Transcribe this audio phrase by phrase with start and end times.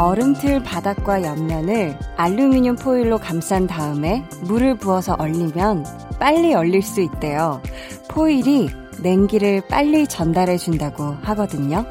[0.00, 5.84] 얼음틀 바닥과 옆면을 알루미늄 포일로 감싼 다음에 물을 부어서 얼리면
[6.18, 7.60] 빨리 얼릴 수 있대요.
[8.08, 8.70] 포일이
[9.02, 11.84] 냉기를 빨리 전달해 준다고 하거든요.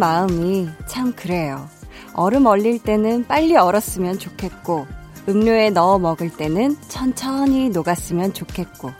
[0.00, 1.68] 마음이 참 그래요.
[2.14, 4.86] 얼음 얼릴 때는 빨리 얼었으면 좋겠고,
[5.28, 8.90] 음료에 넣어 먹을 때는 천천히 녹았으면 좋겠고,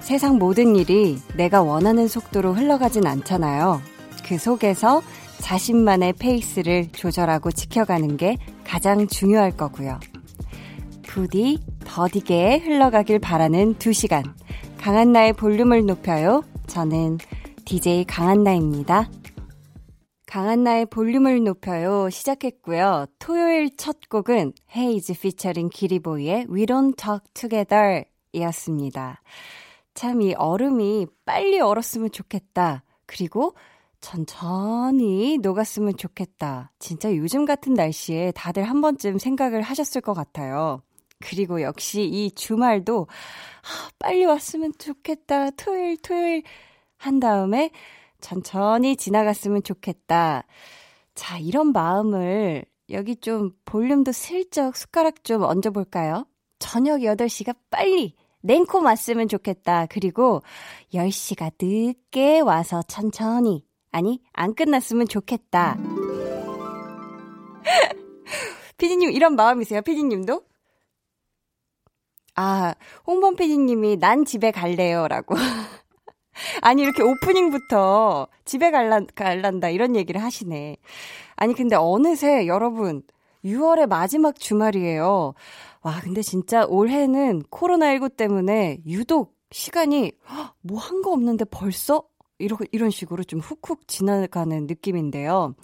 [0.00, 3.80] 세상 모든 일이 내가 원하는 속도로 흘러가진 않잖아요.
[4.26, 5.02] 그 속에서
[5.38, 10.00] 자신만의 페이스를 조절하고 지켜가는 게 가장 중요할 거고요.
[11.06, 14.24] 부디 더디게 흘러가길 바라는 두 시간.
[14.78, 16.42] 강한나의 볼륨을 높여요.
[16.66, 17.18] 저는
[17.66, 19.08] DJ 강한나입니다.
[20.34, 23.06] 강한나의 볼륨을 높여요 시작했고요.
[23.20, 29.22] 토요일 첫 곡은 헤이즈 피처링 기리보이의 We Don't Talk Together 이었습니다.
[29.94, 32.82] 참 이 얼음이 빨리 얼었으면 좋겠다.
[33.06, 33.54] 그리고
[34.00, 36.72] 천천히 녹았으면 좋겠다.
[36.80, 40.82] 진짜 요즘 같은 날씨에 다들 한 번쯤 생각을 하셨을 것 같아요.
[41.20, 45.50] 그리고 역시 이 주말도 아, 빨리 왔으면 좋겠다.
[45.50, 46.42] 토요일, 토요일
[46.96, 47.70] 한 다음에
[48.24, 50.44] 천천히 지나갔으면 좋겠다.
[51.14, 56.26] 자, 이런 마음을 여기 좀 볼륨도 슬쩍 숟가락 좀 얹어볼까요?
[56.58, 59.84] 저녁 8시가 빨리 냉코 왔으면 좋겠다.
[59.90, 60.42] 그리고
[60.94, 65.76] 10시가 늦게 와서 천천히, 아니, 안 끝났으면 좋겠다.
[68.78, 69.82] 피디님, 이런 마음이세요?
[69.82, 70.42] 피디님도?
[72.36, 72.74] 아,
[73.06, 75.08] 홍범 피디님이 난 집에 갈래요.
[75.08, 75.34] 라고.
[76.62, 80.76] 아니, 이렇게 오프닝부터 집에 갈란, 갈란다 이런 얘기를 하시네.
[81.36, 83.02] 아니, 근데 어느새 여러분,
[83.44, 85.34] 6월의 마지막 주말이에요.
[85.82, 90.12] 와, 근데 진짜 올해는 코로나19 때문에 유독 시간이
[90.62, 92.04] 뭐 한 거 없는데 벌써?
[92.38, 95.54] 이런, 이런 식으로 좀 훅훅 지나가는 느낌인데요.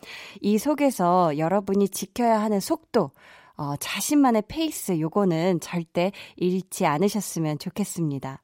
[0.41, 3.11] 이 속에서 여러분이 지켜야 하는 속도,
[3.57, 8.43] 어, 자신만의 페이스, 요거는 절대 잃지 않으셨으면 좋겠습니다.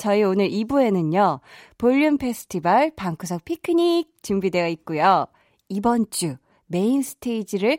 [0.00, 1.40] 저희 오늘 2부에는요,
[1.76, 5.26] 볼륨 페스티벌 방구석 피크닉 준비되어 있고요.
[5.68, 6.36] 이번 주
[6.68, 7.76] 메인 스테이지를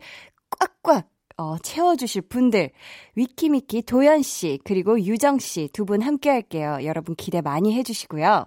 [0.84, 2.70] 꽉꽉 어, 채워주실 분들,
[3.16, 6.78] 위키미키 도연씨, 그리고 유정씨 두 분 함께 할게요.
[6.84, 8.46] 여러분 기대 많이 해주시고요.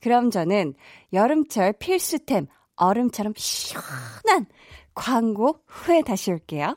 [0.00, 0.72] 그럼 저는
[1.12, 4.46] 여름철 필수템, 얼음처럼 시원한
[4.94, 6.74] 광고 후에 다시 올게요.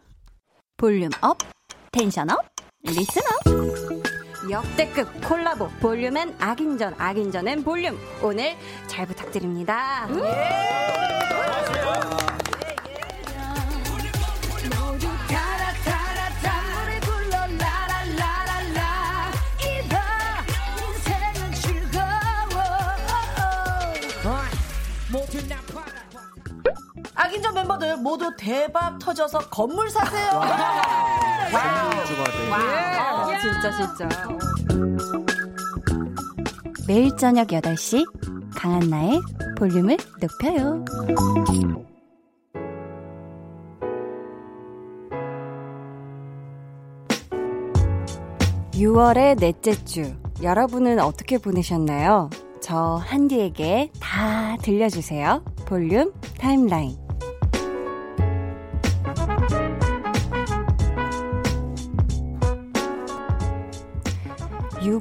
[0.75, 1.38] Volume up,
[1.94, 2.38] tension up,
[2.83, 3.62] listen up.
[4.49, 8.55] 역대급 콜라보 볼륨엔 악인전 악인전엔 볼륨 오늘
[8.87, 10.07] 잘 부탁드립니다.
[10.09, 12.42] 예.
[27.33, 30.29] 악인전 멤버들 모두 대박 터져서 건물 사세요.
[31.51, 32.49] 건물주가 돼.
[32.49, 34.07] 와, 아, 진짜 진짜.
[36.88, 38.05] 매일 저녁 8시
[38.55, 39.19] 강한나의
[39.57, 40.85] 볼륨을 높여요.
[48.73, 50.13] 6월의 넷째 주
[50.44, 52.29] 여러분은 어떻게 보내셨나요?
[52.61, 55.44] 저 한디에게 다 들려주세요.
[55.65, 57.02] 볼륨 타임라인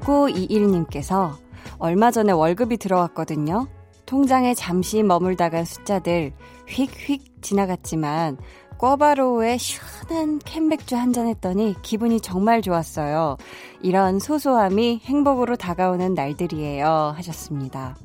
[0.03, 1.33] 6521님께서
[1.79, 3.69] 얼마 전에 월급이 들어왔거든요.
[4.07, 6.33] 통장에 잠시 머물다간 숫자들
[6.69, 8.37] 휙휙 지나갔지만
[8.79, 13.37] 꿔바로우에 시원한 캔맥주 한 잔 했더니 기분이 정말 좋았어요.
[13.81, 17.15] 이런 소소함이 행복으로 다가오는 날들이에요.
[17.17, 17.97] 하셨습니다.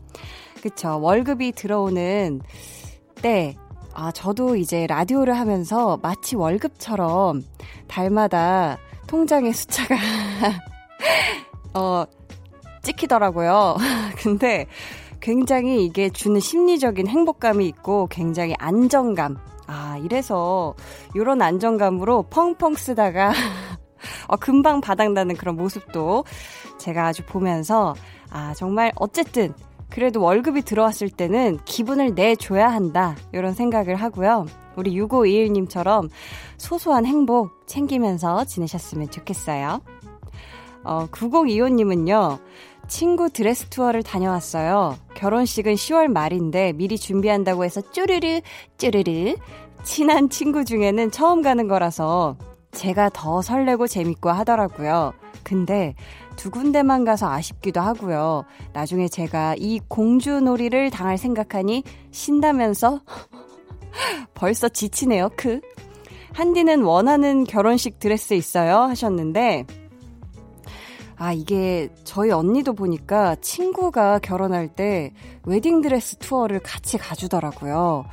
[0.62, 1.00] 그쵸.
[1.02, 2.42] 월급이 들어오는
[3.22, 3.56] 때,
[3.94, 7.44] 아, 저도 이제 라디오를 하면서 마치 월급처럼
[7.88, 8.78] 달마다
[9.08, 9.96] 통장의 숫자가
[11.78, 12.06] 어,
[12.82, 13.78] 찍히더라고요.
[14.18, 14.66] 근데
[15.20, 19.38] 굉장히 이게 주는 심리적인 행복감이 있고 굉장히 안정감.
[19.68, 20.74] 아, 이래서
[21.14, 23.34] 이런 안정감으로 펑펑 쓰다가
[24.28, 26.24] 어, 금방 바닥나는 그런 모습도
[26.78, 27.96] 제가 아주 보면서
[28.30, 29.54] 아, 정말 어쨌든
[29.90, 33.16] 그래도 월급이 들어왔을 때는 기분을 내줘야 한다.
[33.32, 34.46] 이런 생각을 하고요.
[34.76, 36.10] 우리 6521님처럼
[36.58, 39.82] 소소한 행복 챙기면서 지내셨으면 좋겠어요.
[40.88, 42.40] 어, 9025님은요.
[42.88, 44.98] 친구 드레스 투어를 다녀왔어요.
[45.16, 48.40] 결혼식은 10월 말인데 미리 준비한다고 해서 쪼르르
[48.78, 49.36] 쪼르르
[49.84, 52.38] 친한 친구 중에는 처음 가는 거라서
[52.72, 55.14] 제가 더 설레고 재밌고 하더라고요.
[55.44, 55.96] 근데
[56.38, 58.46] 두 군데만 가서 아쉽기도 하고요.
[58.72, 63.02] 나중에 제가 이 공주놀이를 당할 생각하니 신다면서
[64.34, 65.60] 벌써 지치네요, 크.
[66.34, 68.78] 한디는 원하는 결혼식 드레스 있어요?
[68.82, 69.66] 하셨는데,
[71.20, 75.12] 아, 이게 저희 언니도 보니까 친구가 결혼할 때
[75.46, 78.06] 웨딩드레스 투어를 같이 가주더라고요.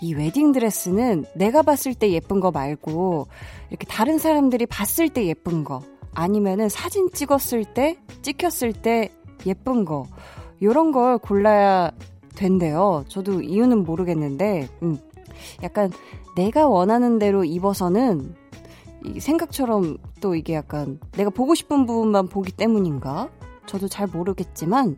[0.00, 3.26] 이 웨딩드레스는 내가 봤을 때 예쁜 거 말고
[3.70, 5.82] 이렇게 다른 사람들이 봤을 때 예쁜 거
[6.14, 9.10] 아니면은 사진 찍었을 때, 찍혔을 때
[9.46, 10.06] 예쁜 거
[10.62, 11.90] 요런 걸 골라야
[12.36, 13.04] 된대요.
[13.08, 14.98] 저도 이유는 모르겠는데, 음.
[15.62, 15.90] 약간
[16.36, 18.41] 내가 원하는 대로 입어서는 이
[19.18, 23.28] 생각처럼 또 이게 약간 내가 보고 싶은 부분만 보기 때문인가?
[23.66, 24.96] 저도 잘 모르겠지만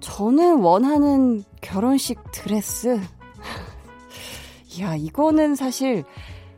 [0.00, 3.00] 저는 원하는 결혼식 드레스
[4.80, 6.04] 야 이거는 사실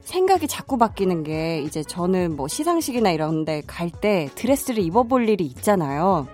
[0.00, 5.44] 생각이 자꾸 바뀌는 게 이제 저는 뭐 시상식이나 이런 데 갈 때 드레스를 입어볼 일이
[5.46, 6.26] 있잖아요.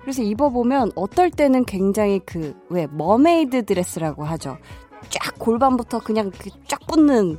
[0.00, 4.56] 그래서 입어보면 어떨 때는 굉장히 그 왜 mermaid 드레스라고 하죠.
[5.10, 6.30] 쫙 골반부터 그냥
[6.66, 7.38] 쫙 붙는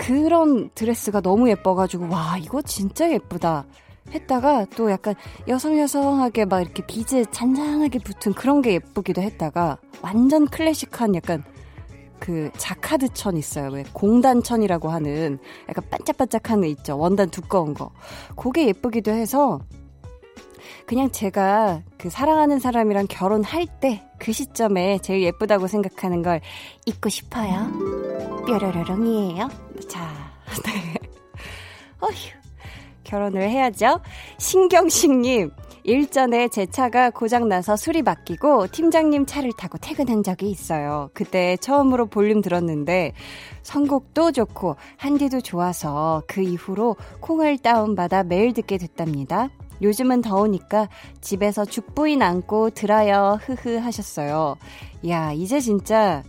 [0.00, 3.66] 그런 드레스가 너무 예뻐가지고 와 이거 진짜 예쁘다
[4.10, 5.14] 했다가 또 약간
[5.46, 11.44] 여성여성하게 막 이렇게 비즈 잔잔하게 붙은 그런 게 예쁘기도 했다가 완전 클래식한 약간
[12.18, 13.70] 그 자카드 천 있어요.
[13.72, 15.38] 왜 공단천이라고 하는
[15.68, 16.98] 약간 반짝반짝한 거 있죠.
[16.98, 17.90] 원단 두꺼운 거.
[18.36, 19.60] 그게 예쁘기도 해서
[20.86, 26.40] 그냥 제가 그 사랑하는 사람이랑 결혼할 때 그 시점에 제일 예쁘다고 생각하는 걸
[26.86, 27.72] 입고 싶어요.
[28.46, 29.48] 뾰로로롱이에요.
[29.88, 30.08] 자,
[30.64, 30.94] 네.
[32.00, 32.12] 어휴,
[33.04, 34.00] 결혼을 해야죠.
[34.38, 35.50] 신경식님,
[35.82, 41.10] 일전에 제 차가 고장나서 수리 맡기고 팀장님 차를 타고 퇴근한 적이 있어요.
[41.14, 43.12] 그때 처음으로 볼륨 들었는데
[43.62, 49.48] 선곡도 좋고 한디도 좋아서 그 이후로 콩을 다운받아 매일 듣게 됐답니다.
[49.82, 50.88] 요즘은 더우니까
[51.22, 53.38] 집에서 죽부인 안고 들어요.
[53.42, 54.56] 흐흐 하셨어요.
[55.08, 56.22] 야, 이제 진짜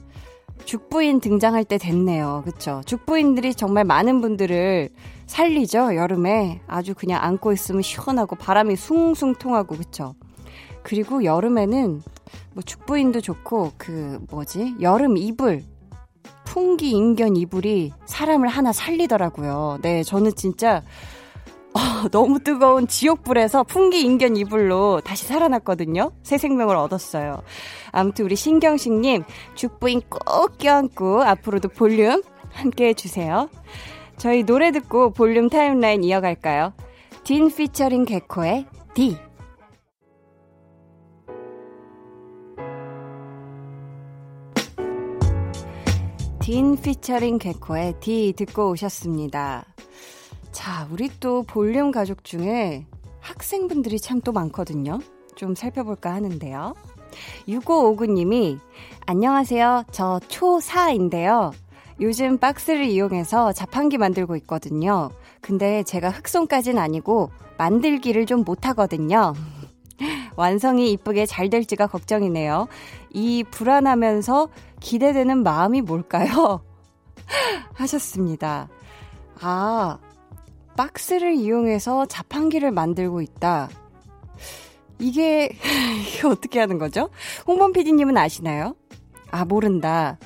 [0.65, 2.43] 죽부인 등장할 때 됐네요.
[2.45, 2.81] 그쵸?
[2.85, 4.89] 죽부인들이 정말 많은 분들을
[5.25, 5.95] 살리죠.
[5.95, 10.15] 여름에 아주 그냥 안고 있으면 시원하고 바람이 숭숭 통하고 그쵸?
[10.83, 12.01] 그리고 여름에는
[12.53, 14.75] 뭐 죽부인도 좋고 그 뭐지?
[14.81, 15.63] 여름 이불
[16.45, 19.79] 풍기 인견 이불이 사람을 하나 살리더라고요.
[19.81, 20.83] 네, 저는 진짜
[21.73, 26.11] 어, 너무 뜨거운 지옥불에서 풍기 인견 이불로 다시 살아났거든요.
[26.23, 27.41] 새 생명을 얻었어요.
[27.91, 29.23] 아무튼 우리 신경식님
[29.55, 32.21] 죽부인 꼭 껴안고 앞으로도 볼륨
[32.51, 33.49] 함께 해주세요.
[34.17, 36.73] 저희 노래 듣고 볼륨 타임라인 이어갈까요?
[37.23, 39.17] 딘 피처링 개코의 D
[46.41, 49.65] 딘 피처링 개코의 D 듣고 오셨습니다.
[50.51, 52.85] 자, 우리 또 볼륨 가족 중에
[53.19, 54.99] 학생분들이 참 또 많거든요.
[55.35, 56.75] 좀 살펴볼까 하는데요.
[57.47, 58.59] 6559님이,
[59.05, 59.85] 안녕하세요.
[59.91, 61.51] 저 초4인데요.
[61.99, 65.09] 요즘 박스를 이용해서 자판기 만들고 있거든요.
[65.41, 69.33] 근데 제가 흑손까진 아니고 만들기를 좀 못하거든요.
[70.35, 72.67] 완성이 이쁘게 잘 될지가 걱정이네요.
[73.11, 74.49] 이 불안하면서
[74.79, 76.61] 기대되는 마음이 뭘까요?
[77.73, 78.67] 하셨습니다.
[79.41, 79.99] 아,
[80.75, 83.69] 박스를 이용해서 자판기를 만들고 있다.
[84.99, 85.49] 이게,
[86.07, 87.09] 이게 어떻게 하는 거죠?
[87.47, 88.75] 홍범 PD님은 아시나요?
[89.31, 90.17] 아, 모른다.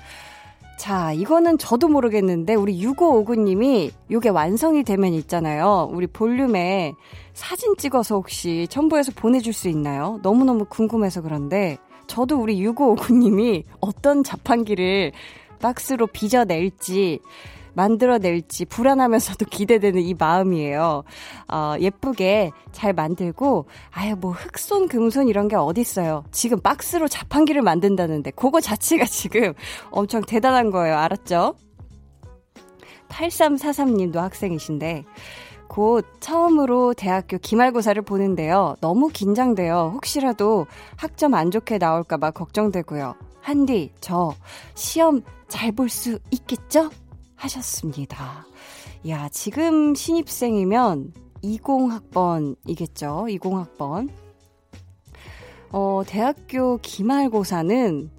[0.77, 5.89] 자, 이거는 저도 모르겠는데, 우리 6559님이 요게 완성이 되면 있잖아요.
[5.91, 6.93] 우리 볼륨에
[7.33, 10.19] 사진 찍어서 혹시 첨부해서 보내줄 수 있나요?
[10.21, 15.13] 너무너무 궁금해서 그런데, 저도 우리 6559님이 어떤 자판기를
[15.59, 17.19] 박스로 빚어낼지,
[17.75, 21.03] 만들어낼지 불안하면서도 기대되는 이 마음이에요.
[21.51, 26.23] 어, 예쁘게 잘 만들고, 아유, 뭐, 흑손, 금손 이런 게 어딨어요.
[26.31, 29.53] 지금 박스로 자판기를 만든다는데, 그거 자체가 지금
[29.91, 30.97] 엄청 대단한 거예요.
[30.97, 31.55] 알았죠?
[33.09, 35.05] 8343님도 학생이신데,
[35.67, 38.75] 곧 처음으로 대학교 기말고사를 보는데요.
[38.81, 39.91] 너무 긴장돼요.
[39.95, 43.15] 혹시라도 학점 안 좋게 나올까봐 걱정되고요.
[43.41, 44.33] 한디, 저
[44.75, 46.89] 시험 잘 볼 수 있겠죠?
[47.35, 48.45] 하셨습니다.
[49.07, 51.13] 야, 지금 신입생이면
[51.43, 53.39] 20학번이겠죠?
[53.39, 54.09] 20학번.
[55.71, 58.09] 어, 대학교 기말고사는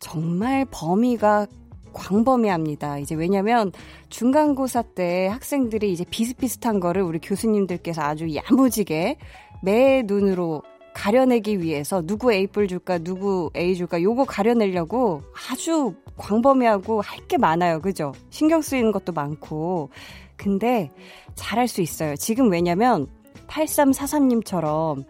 [0.00, 1.46] 정말 범위가
[1.92, 2.98] 광범위합니다.
[2.98, 3.72] 이제 왜냐면
[4.08, 9.16] 중간고사 때 학생들이 이제 비슷비슷한 거를 우리 교수님들께서 아주 야무지게
[9.62, 10.62] 매 눈으로
[10.98, 17.80] 가려내기 위해서 누구 A뿔 줄까, 누구 A 줄까, 요거 가려내려고 아주 광범위하고 할 게 많아요.
[17.80, 18.12] 그죠?
[18.30, 19.90] 신경 쓰이는 것도 많고.
[20.36, 20.90] 근데
[21.36, 22.16] 잘할 수 있어요.
[22.16, 23.06] 지금 왜냐면
[23.48, 25.04] 8343님처럼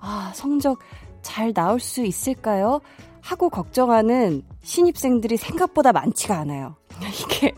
[0.00, 0.78] 아, 성적
[1.22, 2.80] 잘 나올 수 있을까요?
[3.20, 6.74] 하고 걱정하는 신입생들이 생각보다 많지가 않아요.
[7.22, 7.52] 이게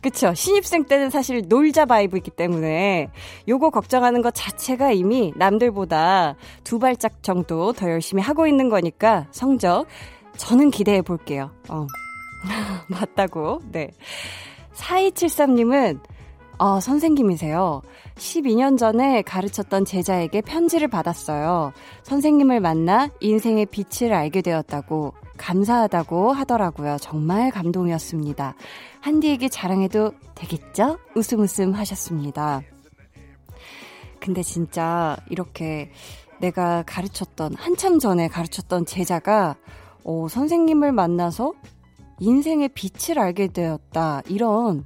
[0.00, 0.32] 그쵸.
[0.32, 3.08] 신입생 때는 사실 놀자 바이브이기 때문에
[3.48, 9.86] 요거 걱정하는 것 자체가 이미 남들보다 두 발짝 정도 더 열심히 하고 있는 거니까 성적
[10.36, 11.50] 저는 기대해 볼게요.
[11.68, 11.86] 어.
[12.88, 13.60] 맞다고.
[13.70, 13.90] 네.
[14.74, 16.00] 4273님은
[16.58, 17.82] 어, 선생님이세요.
[18.16, 21.72] 12년 전에 가르쳤던 제자에게 편지를 받았어요.
[22.02, 26.98] 선생님을 만나 인생의 빛을 알게 되었다고 감사하다고 하더라고요.
[27.00, 28.54] 정말 감동이었습니다.
[29.00, 30.98] 한디에게 자랑해도 되겠죠?
[31.16, 32.60] 웃음 웃음 하셨습니다.
[34.20, 35.90] 근데 진짜 이렇게
[36.40, 39.56] 내가 가르쳤던, 한참 전에 가르쳤던 제자가,
[40.04, 41.54] 어, 선생님을 만나서
[42.18, 44.22] 인생의 빛을 알게 되었다.
[44.28, 44.84] 이런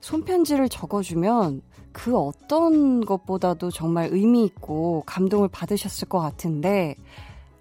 [0.00, 1.62] 손편지를 적어주면
[1.92, 6.96] 그 어떤 것보다도 정말 의미 있고 감동을 받으셨을 것 같은데,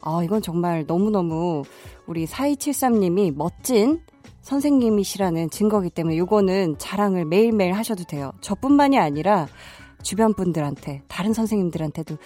[0.01, 1.63] 아, 이건 정말 너무너무
[2.07, 4.01] 우리 4273님이 멋진
[4.41, 8.31] 선생님이시라는 증거기 때문에 요거는 자랑을 매일매일 하셔도 돼요.
[8.41, 9.47] 저뿐만이 아니라
[10.03, 12.17] 주변 분들한테, 다른 선생님들한테도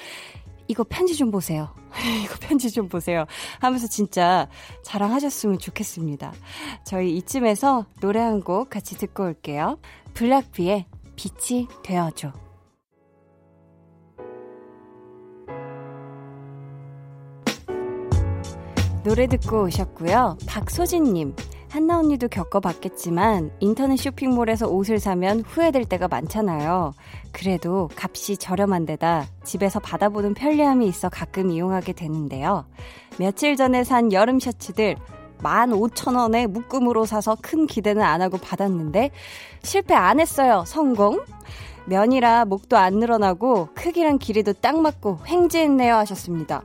[0.67, 1.74] 이거 편지 좀 보세요.
[2.24, 3.25] 이거 편지 좀 보세요.
[3.59, 4.48] 하면서 진짜
[4.83, 6.33] 자랑하셨으면 좋겠습니다.
[6.83, 9.79] 저희 이쯤에서 노래 한 곡 같이 듣고 올게요.
[10.13, 12.33] 블락비의 빛이 되어줘.
[19.03, 20.38] 노래 듣고 오셨고요.
[20.46, 21.34] 박소진님.
[21.70, 26.94] 한나 언니도 겪어봤겠지만 인터넷 쇼핑몰에서 옷을 사면 후회될 때가 많잖아요.
[27.32, 32.65] 그래도 값이 저렴한 데다 집에서 받아보는 편리함이 있어 가끔 이용하게 되는데요.
[33.18, 34.98] 며칠 전에 산 여름 셔츠들
[35.41, 39.12] 15,000원에 묶음으로 사서 큰 기대는 안 하고 받았는데
[39.63, 40.63] 실패 안 했어요.
[40.68, 41.22] 성공.
[41.86, 46.63] 면이라 목도 안 늘어나고 크기랑 길이도 딱 맞고 횡재했네요 하셨습니다.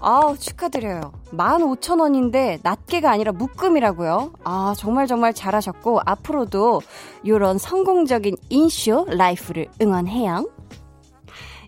[0.00, 1.12] 아우, 축하드려요.
[1.32, 4.32] 15,000원인데 낱개가 아니라 묶음이라고요.
[4.44, 6.80] 아, 정말 정말 잘하셨고, 앞으로도
[7.22, 10.48] 이런 성공적인 인쇼 라이프를 응원해요.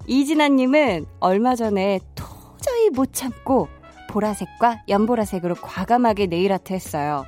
[0.06, 3.68] 이진아님은 얼마 전에 도저히 못 참고
[4.08, 7.24] 보라색과 연보라색으로 과감하게 네일 아트 했어요.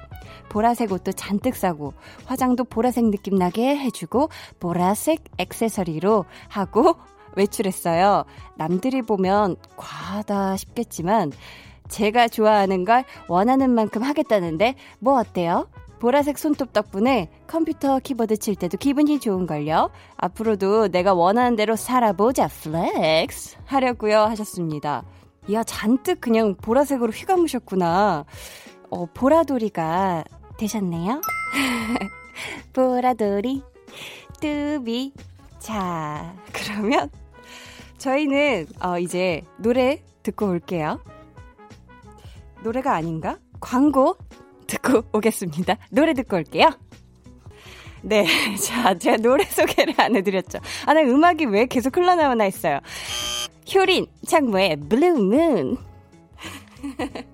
[0.49, 1.95] 보라색 옷도 잔뜩 사고
[2.27, 4.29] 화장도 보라색 느낌 나게 해주고
[4.61, 6.97] 보라색 액세서리로 하고
[7.37, 8.25] 외출했어요.
[8.57, 11.33] 남들이 보면 과하다 싶겠지만
[11.89, 15.69] 제가 좋아하는 걸 원하는 만큼 하겠다는데 뭐 어때요?
[16.01, 19.91] 보라색 손톱 덕분에 컴퓨터 키보드 칠 때도 기분이 좋은걸요.
[20.17, 25.05] 앞으로도 내가 원하는 대로 살아보자 flex 하려고요 하셨습니다.
[25.49, 28.25] 이야 잔뜩 그냥 보라색으로 휘감으셨구나.
[28.91, 30.25] 어, 보라돌이가
[30.59, 31.21] 되셨네요.
[32.73, 33.63] 보라돌이
[34.41, 35.13] 뚜비
[35.59, 37.09] 자 그러면
[38.05, 41.01] 저희는 어, 이제 노래 듣고 올게요.
[42.63, 43.39] 노래가 아닌가?
[43.61, 44.19] 광고
[44.67, 45.79] 듣고 오겠습니다.
[45.91, 46.69] 노래 듣고 올게요.
[48.03, 48.27] 네.
[48.61, 50.59] 자, 제가 노래 소개를 안 해드렸죠.
[50.85, 52.81] 아, 나 음악이 왜 계속 흘러나오나 했어요.
[53.75, 55.79] 효린, 창모의 Blue Moon.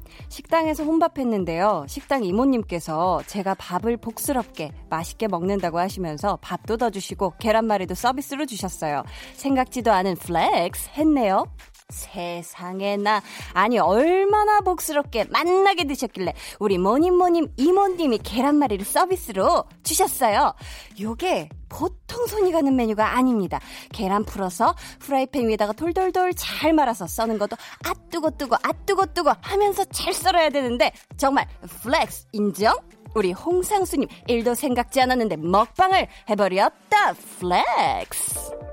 [0.29, 1.85] 식당에서 혼밥했는데요.
[1.87, 9.03] 식당 이모님께서 제가 밥을 복스럽게 맛있게 먹는다고 하시면서 밥도 더 주시고 계란말이도 서비스로 주셨어요.
[9.35, 11.45] 생각지도 않은 flex 했네요.
[11.91, 13.21] 세상에 나
[13.53, 20.53] 아니 얼마나 복스럽게 맛나게 드셨길래 우리 뭐님 뭐님 이모님이 계란말이를 서비스로 주셨어요.
[20.99, 23.59] 요게 보통 손이 가는 메뉴가 아닙니다.
[23.93, 27.55] 계란 풀어서 프라이팬 위에다가 돌돌돌 잘 말아서 써는 것도
[27.85, 31.47] 아아 뜨거 뜨거 하면서 잘 썰어야 되는데 정말
[31.83, 32.75] flex 인정?
[33.13, 38.70] 우리 홍성수님 일도 생각지 않았는데 먹방을 해버렸다 flex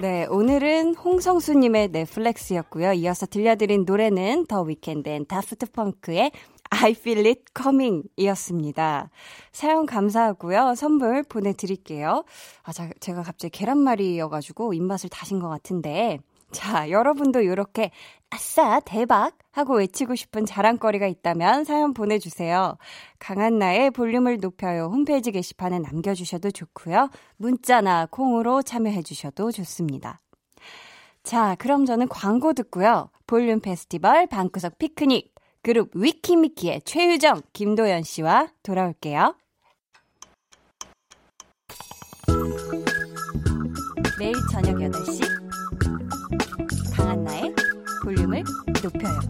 [0.00, 2.92] 네, 오늘은 홍성수님의 내 flex였고요.
[2.92, 6.30] 이어서 들려드린 노래는 더 위켄드 and 다프트 펑크의
[6.70, 9.10] I Feel It Coming 이었습니다.
[9.50, 10.76] 사연 감사하고요.
[10.76, 12.24] 선물 보내드릴게요.
[12.62, 16.20] 아, 자, 제가 갑자기 계란말이여가지고 입맛을 다신 것 같은데.
[16.50, 17.90] 자, 여러분도 이렇게
[18.30, 19.36] 아싸, 대박!
[19.52, 22.76] 하고 외치고 싶은 자랑거리가 있다면 사연 보내주세요.
[23.18, 27.10] 강한나의 볼륨을 높여요 홈페이지 게시판에 남겨주셔도 좋고요.
[27.36, 30.20] 문자나 콩으로 참여해주셔도 좋습니다.
[31.22, 33.10] 자, 그럼 저는 광고 듣고요.
[33.26, 39.34] 볼륨 페스티벌 방구석 피크닉 그룹 위키미키의 최유정, 김도연 씨와 돌아올게요.
[44.18, 45.47] 매일 저녁 8시 강한나의
[48.08, 48.42] 볼륨을
[48.82, 49.20] 높여요.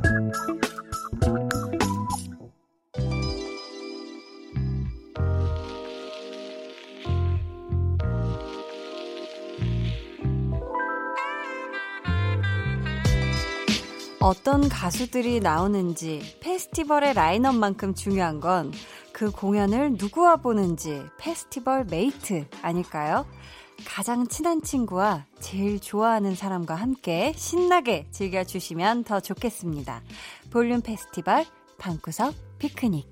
[14.20, 18.70] 어떤 가수들이 나오는지 페스티벌의 라인업만큼 중요한 건
[19.18, 23.26] 그 공연을 누구와 보는지 페스티벌 mate 아닐까요?
[23.85, 30.02] 가장 친한 친구와 제일 좋아하는 사람과 함께 신나게 즐겨주시면 더 좋겠습니다.
[30.50, 31.44] 볼륨 페스티벌
[31.78, 33.08] 방구석 피크닉.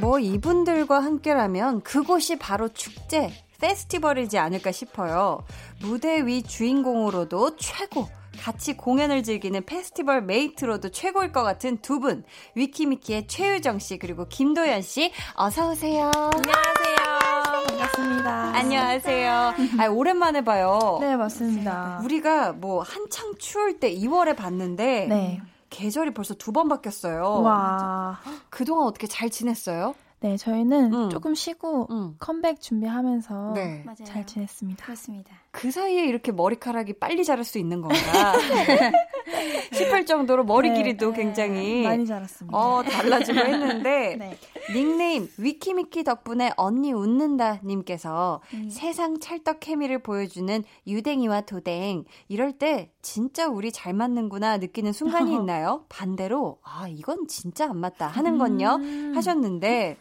[0.00, 3.30] 뭐 이분들과 함께라면 그곳이 바로 축제,
[3.60, 5.44] 페스티벌이지 않을까 싶어요.
[5.82, 8.08] 무대 위 주인공으로도 최고,
[8.40, 12.24] 같이 공연을 즐기는 페스티벌 mate로도 최고일 것 같은 두 분.
[12.54, 16.10] 위키미키의 최유정 씨 그리고 김도연 씨 어서 오세요.
[16.14, 17.66] 안녕하세요.
[17.66, 18.30] 반갑습니다.
[18.56, 19.54] 안녕하세요.
[19.80, 20.98] 아, 오랜만에 봐요.
[21.00, 22.00] 네, 맞습니다.
[22.04, 25.40] 우리가 뭐 한창 추울 때 2월에 봤는데 네.
[25.70, 27.42] 계절이 벌써 두 번 바뀌었어요.
[27.42, 28.20] 와.
[28.50, 29.94] 그동안 어떻게 잘 지냈어요?
[30.20, 31.10] 네, 저희는 음.
[31.10, 32.16] 조금 쉬고 음.
[32.18, 33.82] 컴백 준비하면서 네.
[33.84, 34.04] 맞아요.
[34.04, 34.84] 잘 지냈습니다.
[34.84, 35.30] 그렇습니다.
[35.50, 38.34] 그 사이에 이렇게 머리카락이 빨리 자랄 수 있는 건가
[39.72, 42.56] 싶을 정도로 머리 네, 길이도 네, 굉장히 많이 자랐습니다.
[42.56, 44.38] 어, 달라지고 했는데 네.
[44.74, 48.68] 닉네임 위키미키 덕분에 언니 웃는다 님께서 음.
[48.70, 55.84] 세상 찰떡 케미를 보여주는 유댕이와 도댕 이럴 때 진짜 우리 잘 맞는구나 느끼는 순간이 있나요?
[55.88, 59.12] 반대로 아 이건 진짜 안 맞다 하는 건요 음.
[59.14, 59.96] 하셨는데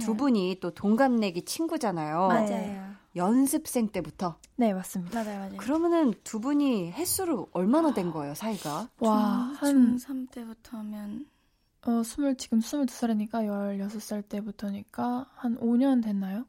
[0.00, 2.28] 두 분이 또 동갑내기 친구잖아요.
[2.32, 2.34] 네.
[2.34, 2.91] 맞아요.
[3.16, 5.22] 연습생 때부터 네, 맞습니다.
[5.22, 5.56] 맞아요, 맞아요.
[5.58, 8.88] 그러면은 두 분이 횟수로 얼마나 된 거예요 사이가?
[9.00, 11.26] 와, 한 중3 때부터 하면
[11.86, 16.44] 어, 스물 지금 22살이니까 16살 때부터니까 한 5년 됐나요?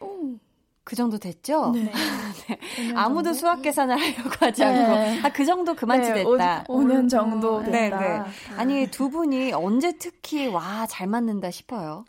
[0.00, 0.36] 오.
[0.84, 1.72] 그 정도 됐죠?
[1.72, 1.90] 네.
[2.94, 4.66] 아무도 수학 계산을 하려고 하지 네.
[4.66, 6.64] 않고 아그 정도 그만치 됐다.
[6.68, 7.98] 5 년 정도 네, 됐다.
[8.22, 8.30] 네.
[8.56, 12.04] 아니 두 분이 언제 특히 와 잘 맞는다 싶어요.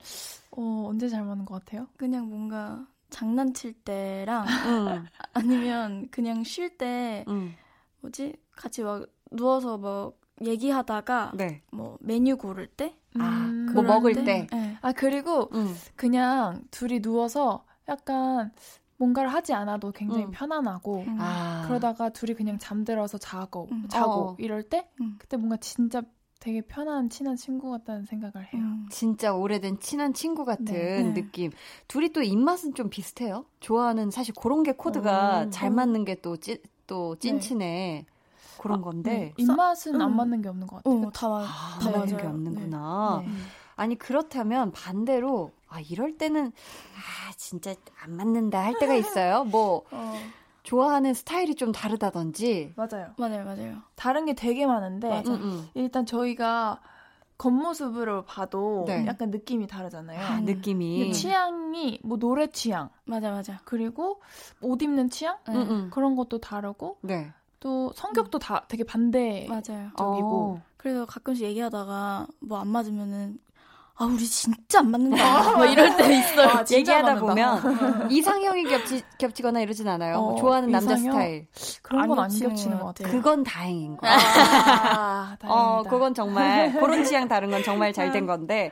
[0.52, 1.88] 어, 언제 잘 맞는 것 같아요?
[1.98, 7.54] 그냥 뭔가 장난칠 때랑 응, 아니면 그냥 쉴때 응,
[8.02, 11.62] 뭐지 같이 막 누워서 뭐 얘기하다가 네.
[11.72, 13.66] 뭐 메뉴 고를 때 아, 음.
[13.74, 14.48] 뭐 그럴 먹을 때.
[14.52, 14.78] 네.
[14.82, 18.52] 아, 그리고 응, 그냥 둘이 누워서 약간
[18.98, 20.32] 뭔가를 하지 않아도 굉장히 음.
[20.32, 21.18] 편안하고 음.
[21.20, 23.88] 아, 그러다가 둘이 그냥 잠들어서 자고 음.
[23.90, 24.36] 자고 어.
[24.40, 25.16] 이럴 때 음.
[25.20, 26.02] 그때 뭔가 진짜
[26.40, 28.62] 되게 편한 친한 친구 같다는 생각을 해요.
[28.62, 28.88] 음.
[28.92, 31.14] 진짜 오래된 친한 친구 같은 네, 네.
[31.14, 31.52] 느낌.
[31.88, 33.46] 둘이 또 입맛은 좀 비슷해요.
[33.60, 35.50] 좋아하는 사실 그런 게 코드가 어.
[35.50, 37.20] 잘 맞는 게또또 네.
[37.20, 38.06] 찐친의
[38.60, 39.34] 그런 건데.
[39.38, 40.16] 입맛은 안 음.
[40.16, 41.08] 맞는 게 없는 것 같아요.
[41.08, 42.18] 어, 다, 맞, 아, 다 맞는 맞아요.
[42.18, 43.24] 게 없는구나.
[43.26, 43.32] 네.
[43.76, 49.44] 아니 그렇다면 반대로 아 이럴 때는 아 진짜 안 맞는다 할 때가 있어요.
[49.44, 50.14] 뭐 어,
[50.72, 52.74] 좋아하는 스타일이 좀 다르다든지.
[52.76, 53.14] 맞아요.
[53.18, 53.78] 맞아요, 맞아요.
[53.96, 55.32] 다른 게 되게 많은데 맞아.
[55.32, 55.70] 응, 응.
[55.76, 56.82] 일단 저희가
[57.38, 59.06] 겉모습으로 봐도 네.
[59.06, 60.20] 약간 느낌이 다르잖아요.
[60.20, 61.14] 아, 느낌이.
[61.14, 63.62] 취향이 뭐 노래 취향 맞아, 맞아.
[63.64, 64.20] 그리고
[64.60, 65.54] 옷 입는 취향 네.
[65.56, 65.90] 응, 응.
[65.90, 67.32] 그런 것도 다르고 네.
[67.62, 69.92] 또 성격도 다 되게 반대 맞아요.
[70.76, 73.40] 그래서 가끔씩 얘기하다가 뭐 안 맞으면은
[74.00, 75.54] 아 우리 진짜 안 맞는다.
[75.58, 76.48] 뭐 이럴 때 있어요.
[76.50, 77.60] 아, 얘기하다 맞는다.
[77.62, 80.18] 보면 이상형이 겹치, 겹치거나 이러진 않아요.
[80.18, 81.12] 어, 좋아하는 남자 이상형?
[81.14, 81.48] 스타일.
[81.82, 83.12] 그런 건 안 겹치는 것것 같아요.
[83.12, 84.12] 그건 다행인 거야.
[84.14, 85.48] 아, 다행이다.
[85.52, 88.72] 어, 그건 정말 그런 취향 다른 건 정말 잘 된 건데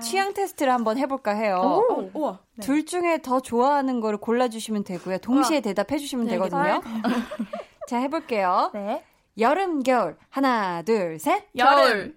[0.00, 1.84] 취향 테스트를 한번 해볼까 해요.
[1.90, 2.38] 오, 우와.
[2.60, 5.18] 둘 중에 더 좋아하는 거를 골라주시면 되고요.
[5.18, 6.80] 동시에 대답해 주시면 네, 되거든요.
[7.88, 8.70] 자, 해볼게요.
[8.72, 9.04] 네.
[9.38, 10.16] 여름, 겨울.
[10.30, 11.44] 하나, 둘, 셋.
[11.56, 12.16] 여름.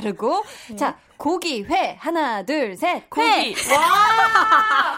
[0.00, 0.44] 다르고.
[0.76, 1.96] 자, 고기, 회.
[1.98, 3.04] 하나, 둘, 셋.
[3.16, 3.54] 회.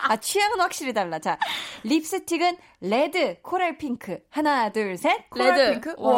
[0.08, 1.18] 아, 취향은 확실히 달라.
[1.18, 1.38] 자,
[1.84, 4.18] 립스틱은 red, coral 핑크.
[4.30, 5.24] 하나, 둘, 셋.
[5.35, 5.70] red.
[5.72, 5.94] 핑크?
[5.98, 6.12] 와,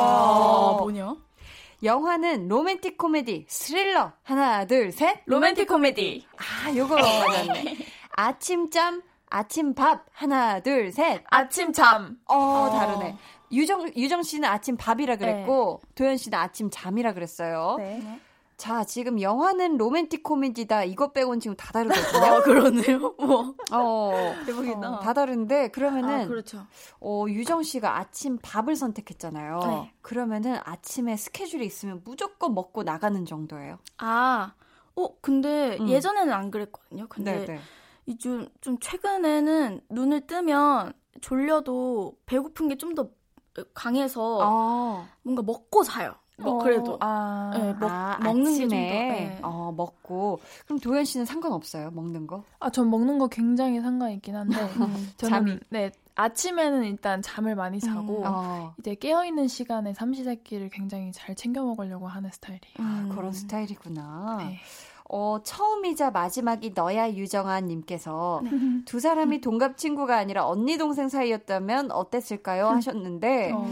[0.73, 0.79] 와.
[0.79, 1.15] 뭐냐?
[1.83, 4.13] 영화는 로맨틱 코미디, 스릴러.
[4.23, 5.19] 하나, 둘, 셋.
[5.27, 6.27] 로맨틱 코미디.
[6.37, 7.77] 아, 요거 맞았네.
[8.17, 10.07] 아침잠, 아침밥.
[10.13, 11.23] 하나, 둘, 셋.
[11.31, 12.17] 아침 잠.
[12.27, 13.17] 어, 다르네.
[13.53, 17.77] 유정, 유정 씨는 아침 밥이라 그랬고, 도현 씨는 아침 잠이라 그랬어요.
[17.79, 18.21] 네.
[18.61, 20.85] 자, 지금 영화는 로맨틱 코미디다.
[20.85, 22.25] 이것 빼고는 지금 다 다르거든요.
[22.27, 22.99] 아, 그러네요.
[23.19, 23.55] 뭐.
[23.73, 24.91] 어, 대박이다.
[24.97, 26.67] 어, 다 다른데, 그러면은, 아, 그렇죠.
[27.01, 29.61] 어, 유정 씨가 아침 밥을 선택했잖아요.
[29.67, 29.95] 네.
[30.03, 33.79] 그러면은 아침에 스케줄이 있으면 무조건 먹고 나가는 정도예요.
[33.97, 34.53] 아,
[34.95, 35.89] 어, 근데 음.
[35.89, 37.07] 예전에는 안 그랬거든요.
[37.09, 37.61] 근데 네.
[38.05, 40.93] 이 좀, 좀 최근에는 눈을 뜨면
[41.23, 43.09] 졸려도 배고픈 게 좀 더
[43.75, 46.15] 강해서 어, 뭔가 먹고 자요.
[46.43, 48.75] 뭐 어, 그래도 아, 네, 먹, 아, 먹는 게 좀 더.
[48.77, 49.39] 네.
[49.43, 50.41] 어, 먹고.
[50.67, 52.43] 그럼 도현 씨는 상관없어요, 먹는 거?
[52.59, 54.55] 아, 전 먹는 거 굉장히 상관 있긴 한데
[55.19, 55.59] 저는 잠이.
[55.71, 61.63] 네 아침에는 일단 잠을 많이 자고 어, 이제 깨어 있는 시간에 삼시세끼를 굉장히 잘 챙겨
[61.65, 62.75] 먹으려고 하는 스타일이에요.
[62.81, 63.09] 음.
[63.15, 64.37] 그런 스타일이구나.
[64.41, 64.59] 네.
[65.13, 68.51] 어, 처음이자 마지막이 너야 유정아 님께서 네.
[68.85, 72.69] 두 사람이 동갑 친구가 아니라 언니 동생 사이였다면 어땠을까요?
[72.69, 73.65] 하셨는데 어.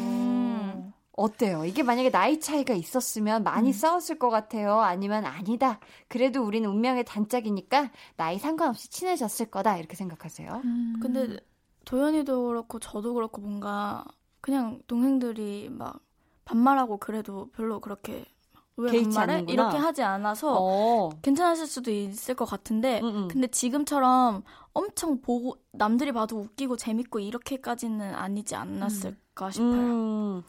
[1.18, 1.64] 어때요?
[1.64, 4.80] 이게 만약에 나이 차이가 있었으면 많이 싸웠을 것 같아요.
[4.80, 5.80] 아니면 아니다.
[6.06, 9.78] 그래도 우리는 운명의 단짝이니까 나이 상관없이 친해졌을 거다.
[9.78, 10.62] 이렇게 생각하세요.
[10.64, 10.94] 음.
[11.02, 11.36] 근데
[11.84, 14.04] 도현이도 그렇고 저도 그렇고 뭔가
[14.40, 16.00] 그냥 동생들이 막
[16.44, 18.24] 반말하고 그래도 별로 그렇게
[18.76, 19.32] 왜 반말해?
[19.32, 19.52] 않는구나.
[19.52, 21.10] 이렇게 하지 않아서 어.
[21.22, 23.28] 괜찮으실 수도 있을 것 같은데 음, 음.
[23.28, 30.44] 근데 지금처럼 엄청 보고 남들이 봐도 웃기고 재밌고 이렇게까지는 아니지 않았을까 싶어요.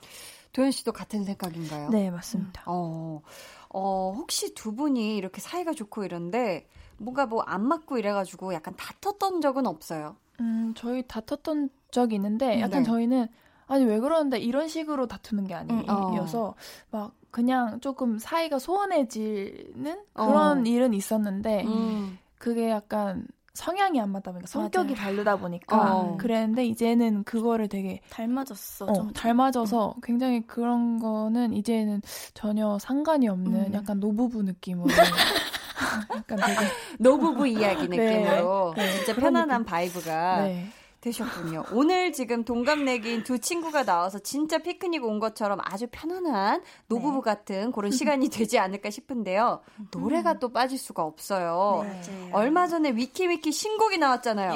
[0.49, 1.89] 음, 도현 씨도 같은 생각인가요?
[1.89, 2.63] 네 맞습니다.
[2.65, 3.21] 어,
[3.69, 9.41] 어, 혹시 두 분이 이렇게 사이가 좋고 이런데 뭔가 뭐 안 맞고 이래가지고 약간 다퉜던
[9.41, 10.15] 적은 없어요.
[10.41, 12.83] 음 저희 다퉜던 적이 있는데 약간 네.
[12.83, 13.27] 저희는
[13.67, 16.07] 아니 왜 그러는데 이런 식으로 다투는 게 음, 어.
[16.07, 16.55] 아니어서
[16.91, 20.25] 막 그냥 조금 사이가 소원해지는 어.
[20.25, 22.17] 그런 일은 있었는데 음.
[22.37, 23.27] 그게 약간
[23.59, 26.17] 성향이 안 맞다 보니까 성격이 다르다 보니까 어.
[26.17, 28.85] 그랬는데 이제는 그거를 되게 닮아졌어.
[28.85, 29.11] 어, 좀.
[29.11, 32.01] 닮아져서 굉장히 그런 거는 이제는
[32.33, 33.73] 전혀 상관이 없는 음.
[33.73, 34.87] 약간 노부부 느낌으로
[36.15, 39.65] 약간 되게 노부부 이야기 느낌으로 네, 진짜 그런 편안한 느낌.
[39.65, 40.69] vibe가 네.
[41.01, 41.63] 되셨군요.
[41.71, 47.91] 오늘 지금 동갑내기인 두 친구가 나와서 진짜 피크닉 온 것처럼 아주 편안한 노부부 같은 그런
[47.91, 49.61] 시간이 되지 않을까 싶은데요.
[49.91, 51.85] 노래가 또 빠질 수가 없어요.
[51.87, 52.29] 네.
[52.33, 54.53] 얼마 전에 위키미키 신곡이 나왔잖아요.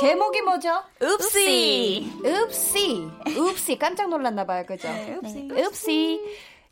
[0.00, 0.70] 제목이 뭐죠?
[1.02, 2.12] Oopsy.
[2.24, 3.10] Oopsy.
[3.28, 3.78] Oopsy.
[3.78, 4.64] 깜짝 놀랐나 봐요.
[4.66, 4.88] 그죠?
[4.88, 5.48] Oopsy.
[5.52, 6.20] Oopsy.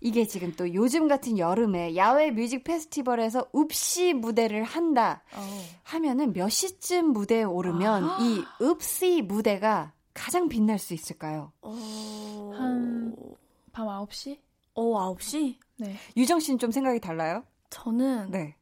[0.02, 5.22] 이게 지금 또 요즘 같은 여름에 야외 뮤직 페스티벌에서 읍시 무대를 한다
[5.84, 11.52] 하면은 몇 시쯤 무대에 오르면 이 읍시 무대가 가장 빛날 수 있을까요?
[11.62, 12.52] 어...
[12.56, 13.14] 한-
[13.72, 14.38] 밤 9시?
[14.74, 15.56] 어, 9시?
[15.78, 15.96] 네.
[16.16, 17.44] 유정 씨는 좀 생각이 달라요?
[17.70, 18.56] 저는 네.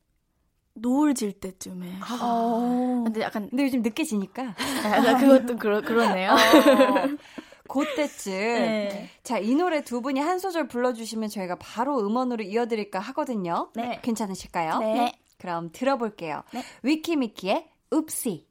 [0.74, 1.98] 노을 질 때쯤에.
[2.22, 3.02] 어.
[3.04, 6.34] 근데 약간 근데 요즘 늦게 지니까 약간 그것도 그러, 그러네요.
[7.70, 9.08] 그때쯤 네.
[9.22, 13.70] 자, 이 노래 두 분이 한 소절 불러주시면 저희가 바로 음원으로 이어드릴까 하거든요.
[13.74, 14.00] 네.
[14.02, 14.78] 괜찮으실까요?
[14.80, 15.12] 네.
[15.38, 16.42] 그럼 들어볼게요.
[16.52, 16.62] 네.
[16.82, 18.46] 위키미키의 읍시.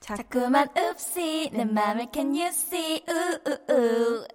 [0.00, 3.04] 자꾸만 읍시 내 맘을 can you see
[3.68, 4.26] 우우우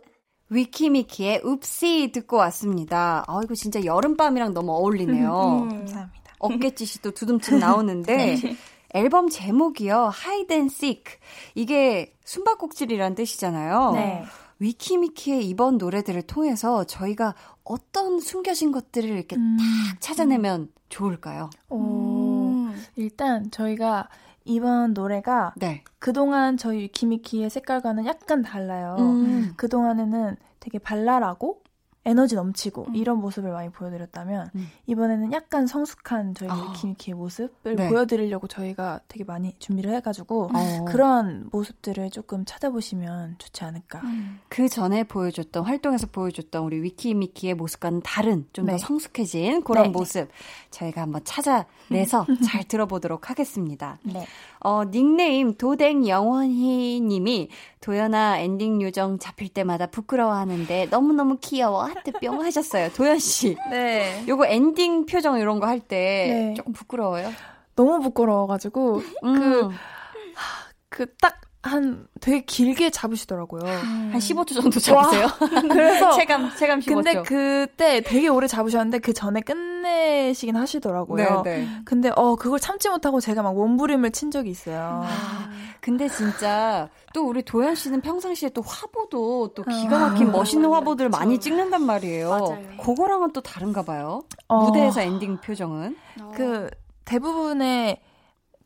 [0.49, 3.23] 위키미키의 읍시 듣고 왔습니다.
[3.27, 5.67] 아, 이거 진짜 여름밤이랑 너무 어울리네요.
[5.69, 6.35] 감사합니다.
[6.39, 8.35] 어깨짓이 또 두둠집 나오는데
[8.95, 10.11] 앨범 제목이요.
[10.25, 11.17] Hide and Seek.
[11.53, 13.91] 이게 숨바꼭질이란 뜻이잖아요.
[13.93, 14.23] 네.
[14.59, 19.57] 위키미키의 이번 노래들을 통해서 저희가 어떤 숨겨진 것들을 이렇게 음.
[19.59, 21.49] 딱 찾아내면 좋을까요?
[21.69, 21.77] 오.
[21.77, 22.83] 음.
[22.95, 24.07] 일단 저희가
[24.45, 25.83] 이번 노래가 네.
[25.99, 28.95] 그동안 저희 위키미키의 색깔과는 약간 달라요.
[28.99, 29.53] 음.
[29.57, 31.61] 그동안에는 되게 발랄하고
[32.05, 32.95] 에너지 넘치고 음.
[32.95, 34.67] 이런 모습을 많이 보여드렸다면 음.
[34.85, 36.53] 이번에는 약간 성숙한 저희 아.
[36.55, 37.89] 위키미키의 모습을 네.
[37.89, 40.85] 보여드리려고 저희가 되게 많이 준비를 해가지고 어.
[40.85, 44.01] 그런 모습들을 조금 찾아보시면 좋지 않을까.
[44.01, 44.39] 음.
[44.49, 48.77] 그 전에 보여줬던 활동에서 보여줬던 우리 위키미키의 모습과는 다른 좀더 네.
[48.77, 49.89] 성숙해진 그런 네.
[49.89, 50.29] 모습
[50.69, 53.97] 저희가 한번 찾아내서 잘 들어보도록 하겠습니다.
[54.65, 54.71] 네.
[54.71, 57.49] 어, 닉네임 도댕 영원히 님이
[57.81, 62.89] 도연아 엔딩 요정 잡힐 때마다 부끄러워하는데 너무너무 귀여워 하트 뿅 하셨어요.
[62.93, 63.55] 도연 씨.
[63.69, 64.25] 네.
[64.27, 66.53] 요거 엔딩 표정 이런 거 할때 네.
[66.55, 67.31] 조금 부끄러워요?
[67.75, 69.69] 너무 부끄러워가지고 음,
[70.89, 73.63] 그딱 한 되게 길게 잡으시더라고요.
[73.65, 75.27] 한 15초 정도 잡으세요.
[75.71, 76.85] 그래서 체감 체감 15초.
[76.85, 81.41] 근데 그때 되게 오래 잡으셨는데 그 전에 끝내시긴 하시더라고요.
[81.43, 81.67] 네, 네.
[81.83, 85.01] 근데 어 그걸 참지 못하고 제가 막 몸부림을 친 적이 있어요.
[85.05, 85.49] 아,
[85.81, 91.39] 근데 진짜 또 우리 도연 씨는 평상시에 또 화보도 또 기가 막힌 멋있는 화보들 많이
[91.39, 92.29] 찍는단 말이에요.
[92.29, 92.59] 맞아요.
[92.83, 94.21] 그거랑은 또 다른가 봐요.
[94.47, 95.97] 어, 무대에서 엔딩 표정은.
[96.35, 96.69] 그
[97.05, 98.01] 대부분의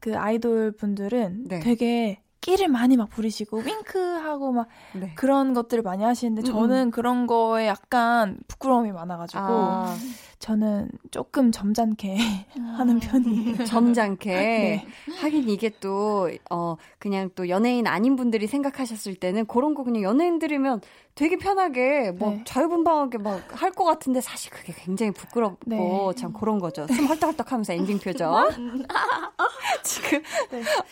[0.02, 1.60] 그 아이돌 분들은 네.
[1.60, 5.14] 되게 끼를 많이 막 부리시고 윙크하고 막 네.
[5.16, 9.96] 그런 것들을 많이 하시는데 음, 저는 그런 거에 약간 부끄러움이 많아가지고 아,
[10.40, 12.18] 저는 조금 점잖게
[12.78, 13.64] 하는 편이에요.
[13.68, 14.34] 점잖게.
[14.34, 14.86] 네.
[15.20, 20.80] 하긴 이게 또, 어, 그냥 또 연예인 아닌 분들이 생각하셨을 때는 그런 거 그냥 연예인들이면
[21.16, 22.44] 되게 편하게 뭐 네.
[22.46, 25.78] 자유분방하게 막 할 것 같은데 사실 그게 굉장히 부끄럽고 네.
[26.16, 26.88] 참 그런 거죠.
[26.88, 28.50] 숨 헐떡헐떡 하면서 엔딩 표정.
[29.84, 30.22] 지금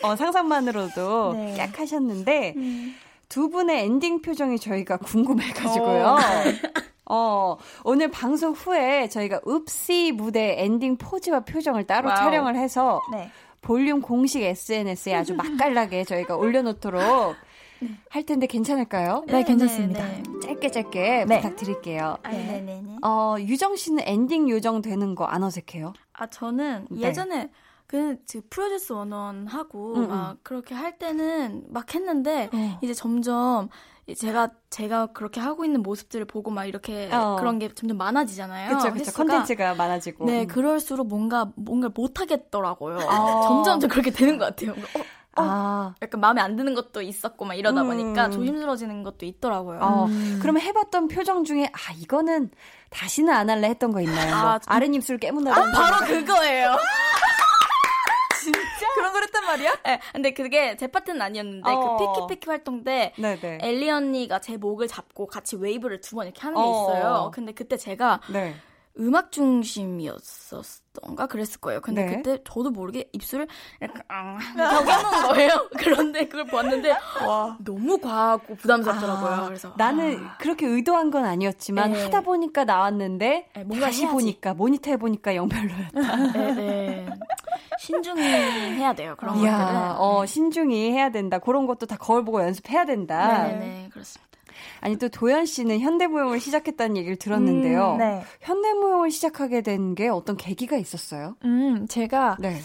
[0.02, 1.54] 어, 상상만으로도 네.
[1.56, 2.54] 꺅 하셨는데
[3.28, 6.16] 두 분의 엔딩 표정이 저희가 궁금해가지고요.
[7.10, 12.16] 어, 오늘 방송 후에 저희가 Oopsy 무대 엔딩 포즈와 표정을 따로 wow.
[12.18, 13.30] 촬영을 해서 네.
[13.60, 17.34] 볼륨 공식 SNS에 아주 맛깔나게 저희가 올려놓도록
[18.10, 19.24] 할 텐데 괜찮을까요?
[19.28, 20.04] 네, 괜찮습니다.
[20.04, 20.40] 네, 네.
[20.40, 21.36] 짧게 짧게 네.
[21.40, 22.16] 부탁드릴게요.
[22.22, 22.96] 아, 네네네.
[23.02, 25.92] 어, 유정 씨는 엔딩 요정 되는 거 안 어색해요?
[26.12, 27.02] 아 저는 네.
[27.08, 27.50] 예전에
[27.86, 32.78] 그 지금 Produce One O One 하고 음, 막 그렇게 할 때는 막 했는데 어.
[32.82, 37.36] 이제 점점 이 제가 제가 그렇게 하고 있는 모습들을 보고 막 이렇게 어.
[37.38, 38.76] 그런 게 점점 많아지잖아요.
[38.76, 38.88] 그쵸.
[38.94, 39.16] 횟수가.
[39.24, 40.24] 컨텐츠가 많아지고.
[40.26, 40.46] 네, 음.
[40.46, 42.98] 그럴수록 뭔가 뭔가 못 하겠더라고요.
[43.08, 43.40] 아.
[43.46, 44.72] 점점 좀 그렇게 되는 것 같아요.
[45.36, 47.88] 어, 아, 약간 마음에 안 드는 것도 있었고 막 이러다 음.
[47.88, 49.78] 보니까 조심스러워지는 것도 있더라고요.
[49.80, 50.38] 어, 음.
[50.42, 52.50] 그러면 해봤던 표정 중에, 아, 이거는
[52.90, 54.34] 다시는 안 할래 했던 거 있나요?
[54.34, 55.72] 뭐, 아, 아랫입술 깨문다든지.
[55.78, 56.76] 바로 그거예요.
[59.28, 59.76] 했단 말이야?
[59.84, 61.96] 네, 근데 그게 제 파트는 아니었는데 어.
[61.96, 63.58] 그 Picky Picky 활동 때 네네.
[63.62, 66.70] 엘리 언니가 제 목을 잡고 같이 웨이브를 두 번 이렇게 하는 게 어.
[66.70, 67.30] 있어요.
[67.32, 68.54] 근데 그때 제가 네.
[69.00, 71.80] 음악 중심이었었던가 그랬을 거예요.
[71.80, 72.16] 근데 네.
[72.16, 73.46] 그때 저도 모르게 입술을
[73.80, 75.68] 이렇게 앙 하고 해놓은 거예요.
[75.78, 76.96] 그런데 그걸 봤는데
[77.60, 79.30] 너무 과하고 부담스럽더라고요.
[79.30, 82.02] 아, 그래서 나는 그렇게 의도한 건 아니었지만 네.
[82.04, 84.12] 하다 보니까 나왔는데 네, 뭔가 다시 해야지.
[84.12, 86.16] 보니까 모니터 해보니까 영 별로였다.
[86.32, 87.06] 네, 네.
[87.78, 89.14] 신중히 해야 돼요.
[89.18, 89.50] 그런 것들은.
[89.52, 91.38] 이야, 어, 신중히 해야 된다.
[91.38, 93.44] 그런 것도 다 거울 보고 연습해야 된다.
[93.48, 94.28] 네네 그렇습니다.
[94.80, 97.92] 아니 또 도연 씨는 현대무용을 시작했다는 얘기를 들었는데요.
[97.92, 98.22] 음, 네.
[98.40, 101.36] 현대무용을 시작하게 된 게 어떤 계기가 있었어요?
[101.44, 102.56] 음, 제가 네.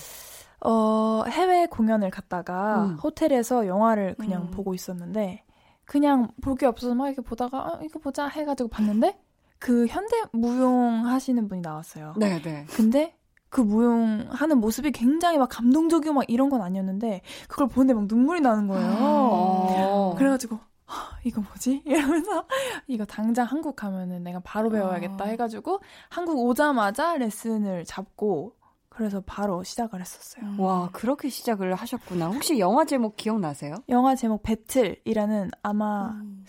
[0.65, 2.97] 어, 해외 공연을 갔다가 음.
[3.03, 4.51] 호텔에서 영화를 그냥 음.
[4.51, 5.43] 보고 있었는데
[5.85, 9.17] 그냥 볼 게 없어서 막 이렇게 보다가 어, 이거 보자 해가지고 봤는데
[9.59, 12.13] 그 현대 무용 하시는 분이 나왔어요.
[12.17, 12.65] 네, 네.
[12.75, 13.15] 근데
[13.53, 18.41] 그 무용 하는 모습이 굉장히 막 감동적이고 막 이런 건 아니었는데 그걸 보는데 막 눈물이
[18.41, 18.97] 나는 거예요.
[18.99, 20.15] 어.
[20.17, 21.83] 그래가지고 하, 이거 뭐지?
[21.85, 22.47] 이러면서
[22.87, 25.27] 이거 당장 한국 가면은 내가 바로 배워야겠다 어.
[25.27, 28.55] 해가지고 한국 오자마자 레슨을 잡고
[28.89, 30.55] 그래서 바로 시작을 했었어요.
[30.57, 32.29] 와, 그렇게 시작을 하셨구나.
[32.29, 33.75] 혹시 영화 제목 기억나세요?
[33.87, 36.43] 영화 제목 배틀이라는 아마 음.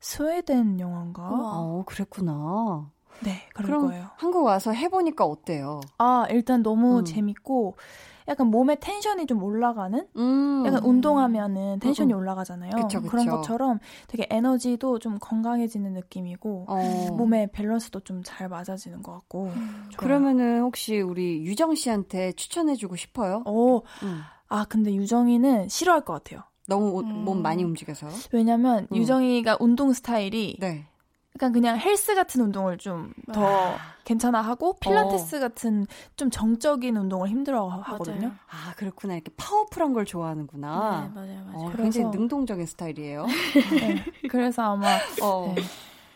[0.00, 1.22] 스웨덴 영화인가?
[1.30, 1.52] 우와.
[1.60, 2.90] 어, 그랬구나.
[3.24, 4.06] 네, 그럴 거예요.
[4.16, 5.80] 한국 와서 해보니까 어때요?
[5.98, 7.04] 아, 일단 너무 음.
[7.04, 7.76] 재밌고
[8.28, 10.62] 약간 몸에 텐션이 좀 올라가는 음.
[10.64, 12.20] 약간 운동하면은 텐션이 음, 음.
[12.20, 12.70] 올라가잖아요.
[12.76, 13.16] 그쵸, 그쵸.
[13.16, 17.08] 런 것처럼 되게 에너지도 좀 건강해지는 느낌이고 어.
[17.16, 19.50] 몸의 밸런스도 좀 잘 맞아지는 것 같고.
[19.50, 19.96] 좋아요.
[19.96, 23.42] 그러면은 혹시 우리 유정 씨한테 추천해주고 싶어요?
[23.46, 24.20] 오, 음.
[24.48, 26.42] 아 근데 유정이는 싫어할 것 같아요.
[26.68, 27.24] 너무 옷- 음.
[27.24, 28.06] 몸 많이 움직여서.
[28.32, 28.96] 왜냐면 음.
[28.96, 30.86] 유정이가 운동 스타일이 네.
[31.40, 33.78] 약간 그냥 헬스 같은 운동을 좀더 아.
[34.04, 38.32] 괜찮아 하고 필라테스 같은 좀 정적인 운동을 힘들어 하거든요.
[38.46, 39.14] 아, 그렇구나.
[39.14, 41.10] 이렇게 파워풀한 걸 좋아하는구나.
[41.14, 41.66] 네, 맞아요, 맞아요.
[41.68, 43.26] 어, 굉장히 능동적인 스타일이에요.
[43.80, 44.04] 네.
[44.28, 44.86] 그래서 아마
[45.24, 45.62] 어, 네,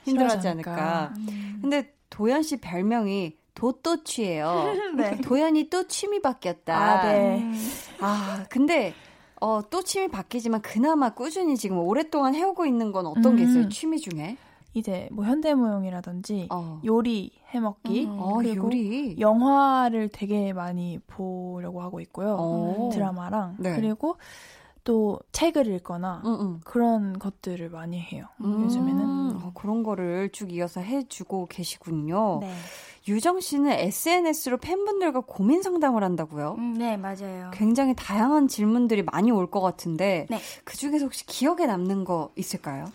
[0.04, 1.14] 힘들하지 싫어하지 않을까.
[1.16, 1.58] 음.
[1.62, 4.74] 근데 도연 씨 별명이 도또취예요.
[4.98, 5.20] 네.
[5.22, 6.76] 도연이 또 취미 바뀌었다.
[6.76, 7.38] 아, 네.
[7.40, 7.70] 음.
[8.00, 8.92] 아, 근데
[9.40, 13.64] 어, 또 취미 바뀌지만 그나마 꾸준히 지금 오랫동안 해오고 있는 건 어떤 게 있어요?
[13.64, 13.70] 음.
[13.70, 14.36] 취미 중에?
[14.74, 16.80] 이제 뭐 현대무용이라든지 어.
[16.84, 18.18] 요리 해먹기 음.
[18.18, 19.16] 어, 그리고 요리.
[19.18, 22.36] 영화를 되게 많이 보려고 하고 있고요.
[22.38, 22.90] 어.
[22.92, 23.74] 드라마랑 네.
[23.76, 24.16] 그리고
[24.82, 26.60] 또 책을 읽거나 응, 응.
[26.64, 28.26] 그런 것들을 많이 해요.
[28.42, 29.36] 음, 요즘에는.
[29.42, 32.40] 어, 그런 거를 쭉 이어서 해주고 계시군요.
[32.42, 32.52] 네.
[33.08, 36.56] 유정 씨는 SNS로 팬분들과 고민 상담을 한다고요?
[36.58, 37.50] 음, 네, 맞아요.
[37.52, 40.38] 굉장히 다양한 질문들이 많이 올 것 같은데 네.
[40.64, 42.86] 그 중에서 혹시 기억에 남는 거 있을까요?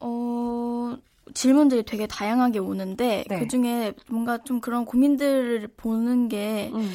[0.00, 0.96] 어,
[1.34, 3.38] 질문들이 되게 다양하게 오는데 네.
[3.38, 6.90] 그 중에 뭔가 좀 그런 고민들을 보는 게 음.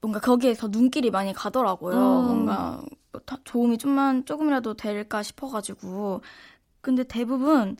[0.00, 1.96] 뭔가 거기에 더 눈길이 많이 가더라고요.
[1.96, 2.26] 음.
[2.26, 2.82] 뭔가
[3.26, 6.20] 다- 도움이 좀만 조금이라도 될까 싶어가지고
[6.80, 7.76] 근데 대부분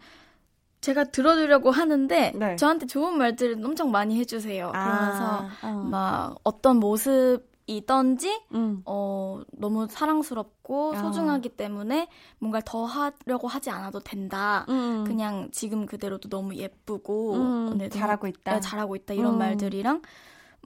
[0.81, 2.57] 제가 들어주려고 하는데 네.
[2.57, 4.71] 저한테 좋은 말들을 엄청 많이 해주세요.
[4.71, 5.73] 그러면서 아, 어.
[5.91, 8.83] 막 어떤 모습 이던지 음.
[8.87, 10.99] 어, 너무 사랑스럽고 아.
[11.03, 14.65] 소중하기 때문에 뭔가 더 하려고 하지 않아도 된다.
[14.71, 15.05] 음.
[15.07, 18.55] 그냥 지금 그대로도 너무 예쁘고 음, 네, 너무- 잘하고 있다.
[18.55, 19.39] 네, 잘하고 있다 이런 음.
[19.39, 20.03] 말들이랑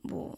[0.04, 0.36] 뭐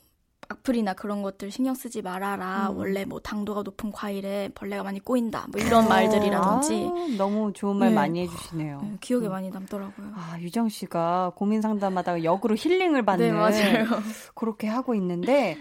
[0.49, 2.71] 악플이나 그런 것들 신경 쓰지 말아라.
[2.71, 2.77] 음.
[2.79, 5.47] 원래 뭐 당도가 높은 과일에 벌레가 많이 꼬인다.
[5.53, 7.95] 뭐 이런 말들이라든지 아, 너무 좋은 말 네.
[7.95, 8.81] 많이 해주시네요.
[8.83, 9.31] 네, 기억에 음.
[9.33, 10.13] 많이 남더라고요.
[10.15, 13.87] 아, 유정 씨가 고민 상담하다가 역으로 힐링을 받는 네, 맞아요.
[14.35, 15.57] 그렇게 하고 있는데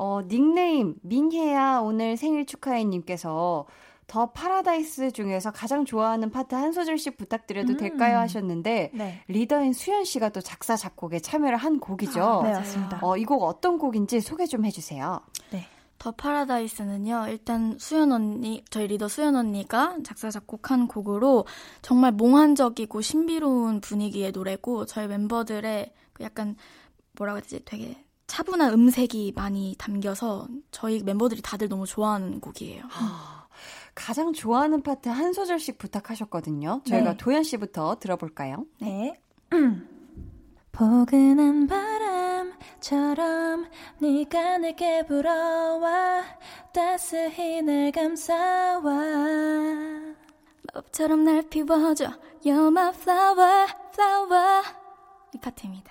[0.00, 3.66] 어, 닉네임 민혜야 오늘 생일 축하해 님께서
[4.06, 7.76] The Paradise 중에서 가장 좋아하는 파트 한 소절씩 부탁드려도 음.
[7.76, 9.22] 될까요 하셨는데 네.
[9.28, 12.18] 리더인 수연 씨가 또 작사 작곡에 참여를 한 곡이죠.
[12.18, 12.54] 네, 맞아요.
[12.54, 13.00] 맞습니다.
[13.02, 15.20] 어, 이 곡 어떤 곡인지 소개 좀 해주세요.
[15.98, 21.44] 더 파라다이스는요, 일단 수연 언니, 저희 리더 수연 언니가 작사, 작곡한 곡으로
[21.82, 26.54] 정말 몽환적이고 신비로운 분위기의 노래고, 저희 멤버들의 그 약간,
[27.16, 27.96] 뭐라고 해야 되지, 되게
[28.28, 32.82] 차분한 음색이 많이 담겨서 저희 멤버들이 다들 너무 좋아하는 곡이에요.
[33.94, 36.82] 가장 좋아하는 파트 한 소절씩 부탁하셨거든요.
[36.86, 37.16] 저희가 네.
[37.16, 38.64] 도현 씨부터 들어볼까요?
[38.80, 39.20] 네.
[40.70, 43.66] 포근한 바람처럼
[43.98, 46.22] 네가 내게 불어와
[46.72, 48.80] 따스히 날 감싸와
[50.74, 52.12] 마법처럼 날 피워줘,
[52.44, 54.62] You're my flower, flower.
[55.34, 55.90] 이 파트입니다.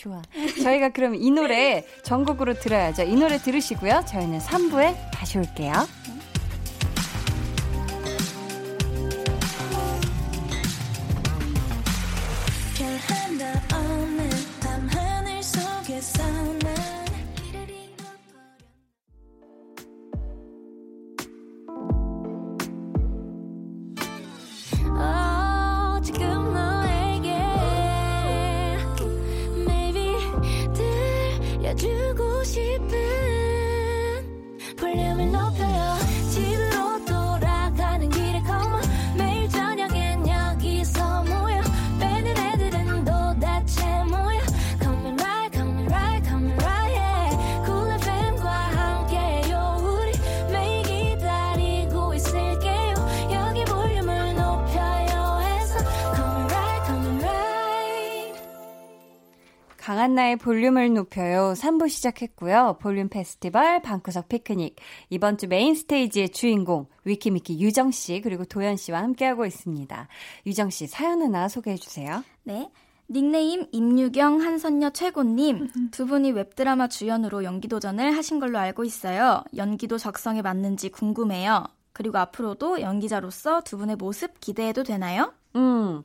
[0.00, 0.22] 좋아.
[0.62, 3.02] 저희가 그럼 이 노래 전곡으로 들어야죠.
[3.02, 4.04] 이 노래 들으시고요.
[4.08, 5.72] 저희는 3부에 다시 올게요.
[32.42, 32.79] 들려
[60.00, 61.52] 강한나의 볼륨을 높여요.
[61.54, 62.78] 3부 시작했고요.
[62.80, 64.76] 볼륨 페스티벌 방구석 피크닉.
[65.10, 70.08] 이번 주 메인 스테이지의 주인공 위키미키 유정 씨 그리고 도연 씨와 함께하고 있습니다.
[70.46, 72.24] 유정 씨 사연 하나 소개해 주세요.
[72.44, 72.70] 네.
[73.10, 79.44] 닉네임 임유경 한선녀 최고님 두 분이 웹드라마 주연으로 연기 도전을 하신 걸로 알고 있어요.
[79.54, 81.64] 연기도 적성에 맞는지 궁금해요.
[81.92, 85.34] 그리고 앞으로도 연기자로서 두 분의 모습 기대해도 되나요?
[85.56, 86.04] 음.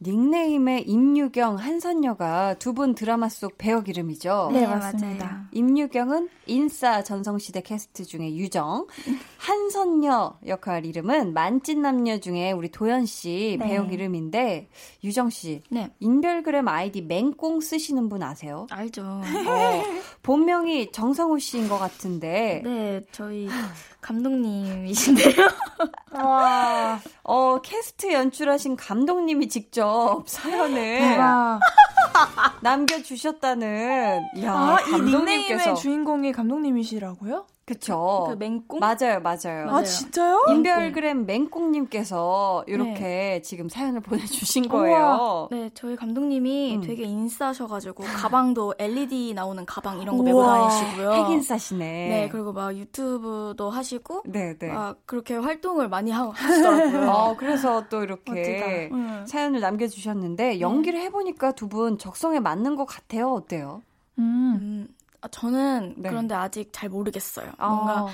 [0.00, 4.50] 닉네임의 임유경, 한선녀가 두 분 드라마 속 배역 이름이죠.
[4.52, 5.48] 네, 맞습니다.
[5.50, 8.86] 임유경은 인싸 전성시대 캐스트 중에 유정,
[9.38, 13.66] 한선녀 역할 이름은 만찢남녀 중에 우리 도연 씨 네.
[13.68, 14.68] 배역 이름인데
[15.02, 15.90] 유정 씨 네.
[15.98, 18.66] 인별그램 아이디 맹꽁 쓰시는 분 아세요?
[18.70, 19.02] 알죠.
[19.02, 19.22] 어,
[20.22, 23.48] 본명이 정성우 씨인 것 같은데 네, 저희
[24.00, 25.34] 감독님이신데요.
[26.12, 31.18] 와, 어 캐스트 연출하신 감독님이 직접 사연을.
[32.60, 37.46] 남겨주셨다는 야 아, 이 감독님께서 닉네임의 주인공이 감독님이시라고요?
[37.68, 38.80] 그쵸 그 맹꽁?
[38.80, 39.70] 맞아요 맞아요 맞아요.
[39.70, 40.44] 아, 진짜요?
[40.48, 45.48] 인별그램 맹꽁님께서 이렇게 지금 사연을 보내주신 거예요.
[45.50, 46.80] 네, 저희 감독님이 음.
[46.80, 51.12] 되게 인싸셔가지고 가방도 LED 나오는 가방 이런 거 메고 우와, 다니시고요.
[51.12, 51.84] 핵인싸시네.
[52.08, 54.68] 네, 그리고 막 유튜브도 하시고 네, 네.
[54.72, 57.10] 막 그렇게 활동을 많이 하, 하시더라고요.
[57.10, 59.24] 어, 그래서 또 이렇게 음.
[59.26, 63.30] 사연을 남겨주셨는데 연기를 해보니까 두 분 적성에 맞는 것 같아요.
[63.34, 63.82] 어때요?
[64.18, 64.88] 음.
[65.18, 66.08] 음, 아, 저는 네.
[66.08, 67.52] 그런데 아직 잘 모르겠어요.
[67.58, 68.06] 뭔가 아,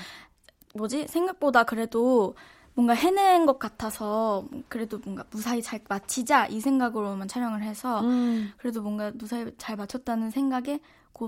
[0.75, 2.35] 뭐지 생각보다 그래도
[2.73, 8.51] 뭔가 해낸 것 같아서 그래도 뭔가 무사히 잘 마치자 이 생각으로만 촬영을 해서 음.
[8.57, 10.81] 그래도 뭔가 무사히 잘 마쳤다는 생각에 곧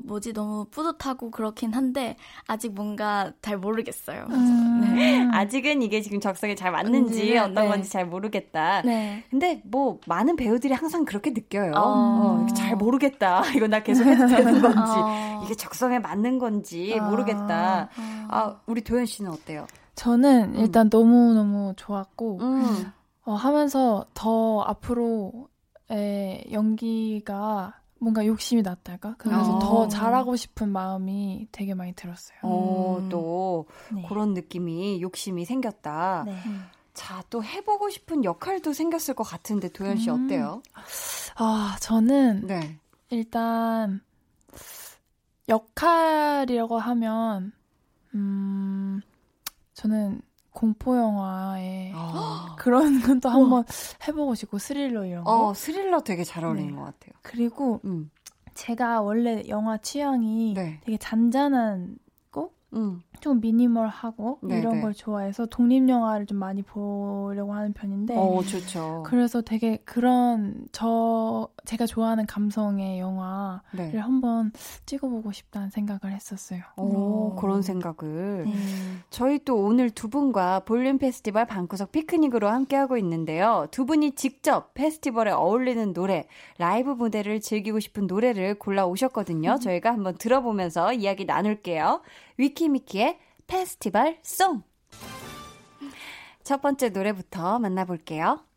[0.03, 2.15] 뭐지 너무 뿌듯하고 그렇긴 한데
[2.47, 4.27] 아직 뭔가 잘 모르겠어요.
[4.29, 4.95] 음.
[4.95, 5.27] 네.
[5.31, 7.67] 아직은 이게 지금 적성에 잘 맞는지 네, 어떤 네.
[7.67, 8.81] 건지 잘 모르겠다.
[8.83, 9.23] 네.
[9.29, 11.71] 근데 뭐 많은 배우들이 항상 그렇게 느껴요.
[11.75, 11.79] 어.
[11.79, 13.41] 어, 잘 모르겠다.
[13.55, 15.41] 이거 나 계속 해도 되는 건지 어.
[15.45, 17.89] 이게 적성에 맞는 건지 모르겠다.
[18.27, 19.65] 아 우리 도현 씨는 어때요?
[19.95, 22.91] 저는 일단 너무 너무 좋았고, 음.
[23.25, 25.47] 어, 하면서 더 앞으로의
[26.51, 29.15] 연기가 뭔가 욕심이 났달까?
[29.17, 29.59] 그래서 어.
[29.59, 32.37] 더 잘하고 싶은 마음이 되게 많이 들었어요.
[32.43, 33.09] 어, 음.
[33.09, 34.05] 또 네.
[34.07, 36.23] 그런 느낌이 욕심이 생겼다.
[36.25, 36.37] 네.
[36.93, 40.25] 자, 또 해보고 싶은 역할도 생겼을 것 같은데 도현 씨 음.
[40.25, 40.63] 어때요?
[41.35, 42.79] 아, 저는 네.
[43.09, 44.01] 일단
[45.47, 47.53] 역할이라고 하면
[48.13, 49.01] 음
[49.73, 50.21] 저는
[50.57, 52.55] 공포 영화에 아.
[52.57, 53.63] 그런 것도 한번
[54.07, 56.75] 해보고 싶고 스릴러 이런 거 어, 스릴러 되게 잘 어울리는 네.
[56.75, 57.13] 것 같아요.
[57.21, 58.09] 그리고 음.
[58.55, 60.79] 제가 원래 영화 취향이 네.
[60.83, 61.99] 되게 잔잔한
[62.73, 63.01] 음.
[63.21, 64.81] 좀 미니멀하고 네, 이런 네.
[64.81, 69.03] 걸 좋아해서 독립 영화를 좀 많이 보려고 하는 편인데 어, 좋죠.
[69.05, 73.61] 그래서 되게 그런 저 제가 좋아하는 감성의 영화를
[73.91, 73.97] 네.
[73.97, 74.51] 한번
[74.85, 76.61] 찍어보고 싶다는 생각을 했었어요.
[76.77, 78.45] 오, 그런 생각을.
[78.45, 78.53] 네.
[79.09, 83.67] 저희 또 오늘 두 분과 볼륨 페스티벌 방구석 피크닉으로 함께하고 있는데요.
[83.71, 89.57] 두 분이 직접 페스티벌에 어울리는 노래, 라이브 무대를 즐기고 싶은 노래를 골라 오셨거든요.
[89.59, 92.01] 저희가 한번 들어보면서 이야기 나눌게요.
[92.37, 93.06] 위키미키의
[93.47, 94.63] 페스티벌 송!
[96.43, 98.47] 첫 번째 노래부터 만나볼게요.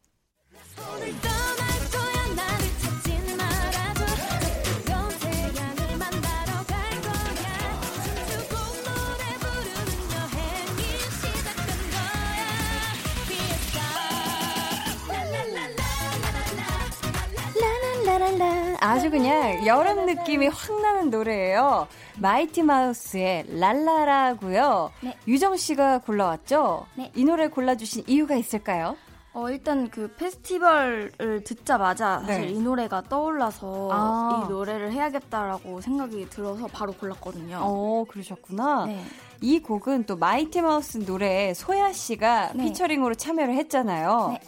[18.80, 21.86] 아주 그냥 여름 느낌이 확 나는 노래예요.
[22.18, 24.90] 마이티 마우스의 랄랄라고요.
[25.02, 25.16] 네.
[25.28, 26.86] 유정 씨가 골라왔죠?
[26.96, 27.12] 네.
[27.14, 28.96] 이 노래 골라주신 이유가 있을까요?
[29.32, 32.48] 어, 일단 그 페스티벌을 듣자마자 사실 네.
[32.48, 34.44] 이 노래가 떠올라서 아.
[34.44, 37.60] 이 노래를 해야겠다라고 생각이 들어서 바로 골랐거든요.
[37.62, 38.86] 어, 그러셨구나.
[38.86, 39.04] 네.
[39.40, 42.64] 이 곡은 또 마이티 마우스 노래에 소야 씨가 네.
[42.64, 44.30] 피처링으로 참여를 했잖아요.
[44.32, 44.40] 네.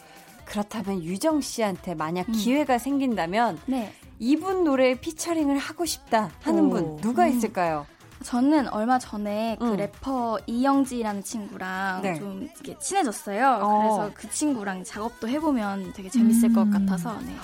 [0.45, 2.33] 그렇다면 유정 씨한테 만약 음.
[2.33, 3.93] 기회가 생긴다면 네.
[4.23, 6.71] 이분 노래에 피처링을 하고 싶다 하는 오.
[6.71, 7.31] 분 누가 음.
[7.31, 7.87] 있을까요?
[8.23, 9.77] 저는 얼마 전에 그 음.
[9.77, 12.15] 래퍼 이영지라는 친구랑 네.
[12.15, 13.59] 좀 이렇게 친해졌어요.
[13.61, 13.79] 어.
[13.79, 16.71] 그래서 그 친구랑 작업도 해보면 되게 재밌을 것 음.
[16.71, 17.35] 같아서 네.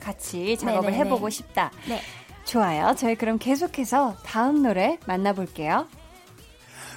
[0.00, 1.06] 같이 작업을 네네네.
[1.06, 1.70] 해보고 싶다.
[1.88, 2.02] 네.
[2.44, 2.94] 좋아요.
[2.94, 5.86] 저희 그럼 계속해서 다음 노래 만나볼게요.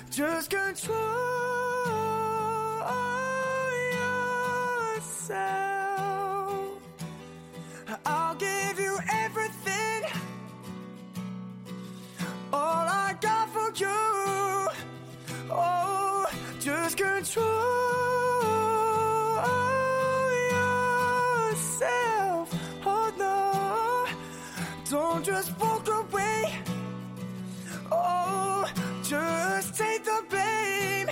[0.10, 1.00] Just control
[4.94, 5.65] yourself.
[13.80, 14.68] You.
[15.52, 16.26] Oh,
[16.60, 17.46] just control
[21.52, 22.54] yourself.
[22.86, 24.08] Oh no,
[24.90, 26.54] don't just walk away.
[27.92, 28.66] Oh,
[29.04, 31.10] just take the blame.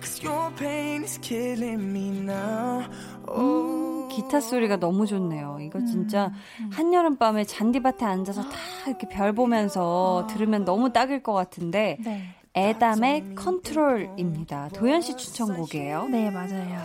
[0.00, 2.88] Cause your pain is killing me now.
[3.28, 3.81] Oh.
[4.12, 5.58] 기타 소리가 너무 좋네요.
[5.60, 6.32] 이거 진짜
[6.70, 8.50] 한여름 밤에 잔디밭에 앉아서 다
[8.86, 12.22] 이렇게 별 보면서 들으면 너무 딱일 것 같은데 네.
[12.54, 14.68] 에담의 컨트롤입니다.
[14.74, 16.08] 도현 씨 추천곡이에요.
[16.08, 16.78] 네, 맞아요.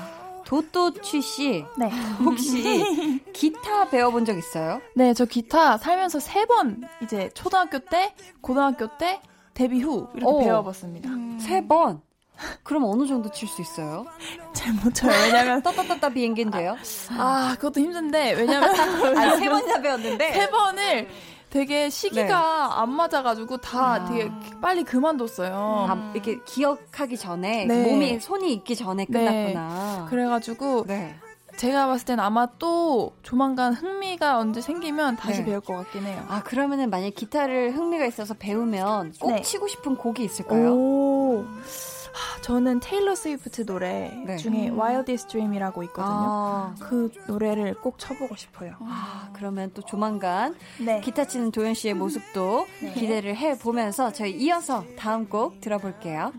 [0.45, 1.89] 도또취 씨 네.
[2.23, 4.79] 혹시 기타 배워본 적 있어요?
[4.95, 9.19] 네, 저 기타 살면서 세 번 이제 초등학교 때, 고등학교 때,
[9.53, 10.39] 데뷔 후 이렇게 오.
[10.39, 11.09] 배워봤습니다.
[11.39, 12.01] 세 번.
[12.63, 14.05] 그럼 어느 정도 칠 수 있어요?
[14.53, 15.11] 잘 못 쳐요.
[15.11, 16.75] 왜냐면 따따따따 비행기인데요?
[17.17, 18.69] 아 그것도 힘든데 왜냐면
[19.17, 20.33] 아니 세 번이나 배웠는데.
[20.33, 21.07] 세 번을
[21.49, 24.29] 되게 시기가 안 맞아가지고 다 되게
[24.61, 25.87] 빨리 그만뒀어요.
[25.89, 27.83] 아, 이렇게 기억하기 전에 네.
[27.89, 29.53] 몸이 손이 있기 전에 네.
[29.53, 30.07] 끝났구나.
[30.09, 31.15] 그래가지고 네.
[31.55, 35.45] 제가 봤을 땐 아마 또 조만간 흥미가 언제 생기면 다시 네.
[35.45, 36.23] 배울 것 같긴 해요.
[36.27, 39.41] 아 그러면은 만약 기타를 흥미가 있어서 배우면 꼭 네.
[39.41, 40.73] 치고 싶은 곡이 있을까요?
[40.75, 41.45] 오.
[42.13, 44.37] 하, 저는 테일러 스위프트 노래 네.
[44.37, 46.05] 중에 Wildest Dream이라고 있거든요.
[46.07, 48.75] 아, 그 노래를 꼭 쳐보고 싶어요.
[48.81, 51.01] 아, 그러면 또 조만간 네.
[51.01, 52.93] 기타 치는 도현 씨의 모습도 네.
[52.93, 56.31] 기대를 해 보면서 저희 이어서 다음 곡 들어볼게요.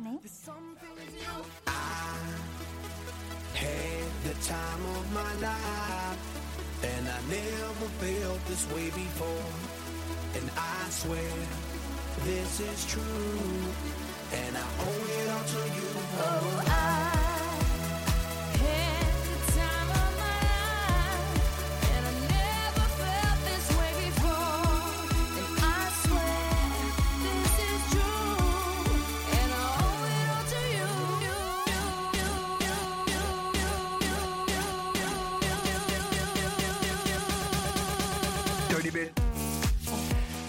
[14.33, 15.89] and I owe it all to you.
[16.21, 17.18] Oh, I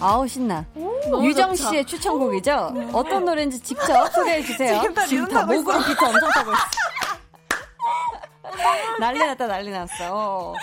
[0.00, 0.64] 아우 신나.
[1.22, 2.90] 유정 씨의 추천곡이죠?
[2.92, 4.82] 어떤 노래인지 직접 소개해 주세요.
[5.06, 6.60] 지금 다 목으로 비트 엄청 타고 있어.
[8.98, 10.54] 난리 났다 난리 났어.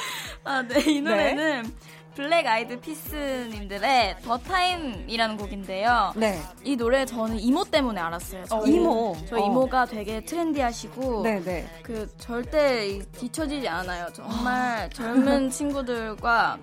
[0.43, 0.79] 아, 네.
[0.91, 1.71] 이 노래는
[2.15, 6.13] 블랙 아이드 피스님들의 The Time이라는 곡인데요.
[6.15, 6.39] 네.
[6.63, 8.43] 이 노래 저는 이모 때문에 알았어요.
[8.45, 9.15] 저희, 이모.
[9.29, 9.45] 저희 어.
[9.45, 11.67] 이모가 되게 트렌디하시고 네, 네.
[11.83, 14.07] 그 절대 이- 뒤처지지 않아요.
[14.13, 16.57] 정말 젊은 친구들과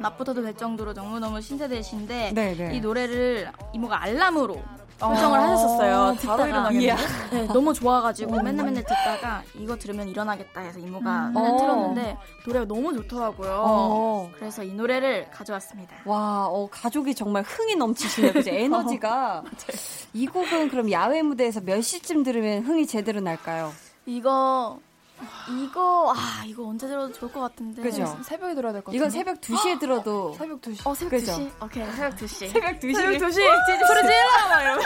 [0.00, 2.74] 맞붙어도 될 정도로 너무너무 신세대신데 네, 네.
[2.74, 4.62] 이 노래를 이모가 알람으로
[4.98, 5.96] 설정을 하셨었어요.
[5.96, 6.96] 바로 듣다가 일어나겠네요.
[7.32, 11.32] 네, 너무 좋아가지고 맨날 맨날 듣다가 이거 들으면 일어나겠다 해서 이모가 음.
[11.34, 11.56] 맨날 어.
[11.56, 13.62] 틀었는데 노래가 너무 좋더라고요.
[13.66, 14.30] 어.
[14.36, 15.96] 그래서 이 노래를 가져왔습니다.
[16.04, 18.32] 와, 어, 가족이 정말 흥이 넘치시네요.
[18.32, 18.50] 그죠?
[18.52, 19.42] 에너지가.
[20.12, 23.72] 이 곡은 그럼 야외 무대에서 몇 시쯤 들으면 흥이 제대로 날까요?
[24.04, 24.78] 이거
[25.62, 27.82] 이거 아 이거 언제 들어도 좋을 것 같은데.
[27.82, 28.18] 그죠?
[28.24, 28.96] 새벽에 들어야 될 것 같은데.
[28.96, 30.86] 이건 새벽 2시에 들어도 새벽 2시.
[30.86, 31.32] 어 새벽 그죠?
[31.32, 31.50] 2시?
[31.64, 32.50] 오케이 새벽 2시.
[32.52, 32.94] 새벽 2시.
[32.96, 33.32] 새벽 2시.
[33.86, 34.80] 소리 질러.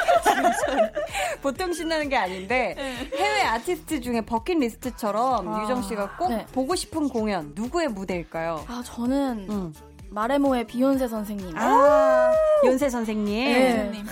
[1.43, 2.75] 보통 신나는 게 아닌데
[3.15, 6.47] 해외 아티스트 중에 버킷리스트처럼 유정 씨가 꼭 네.
[6.53, 8.65] 보고 싶은 공연 누구의 무대일까요?
[8.69, 9.73] 아 저는 응.
[10.11, 11.57] 마레모의 비욘세 선생님.
[11.59, 12.33] 아,
[12.65, 13.35] 연세 선생님.
[13.35, 14.05] 네.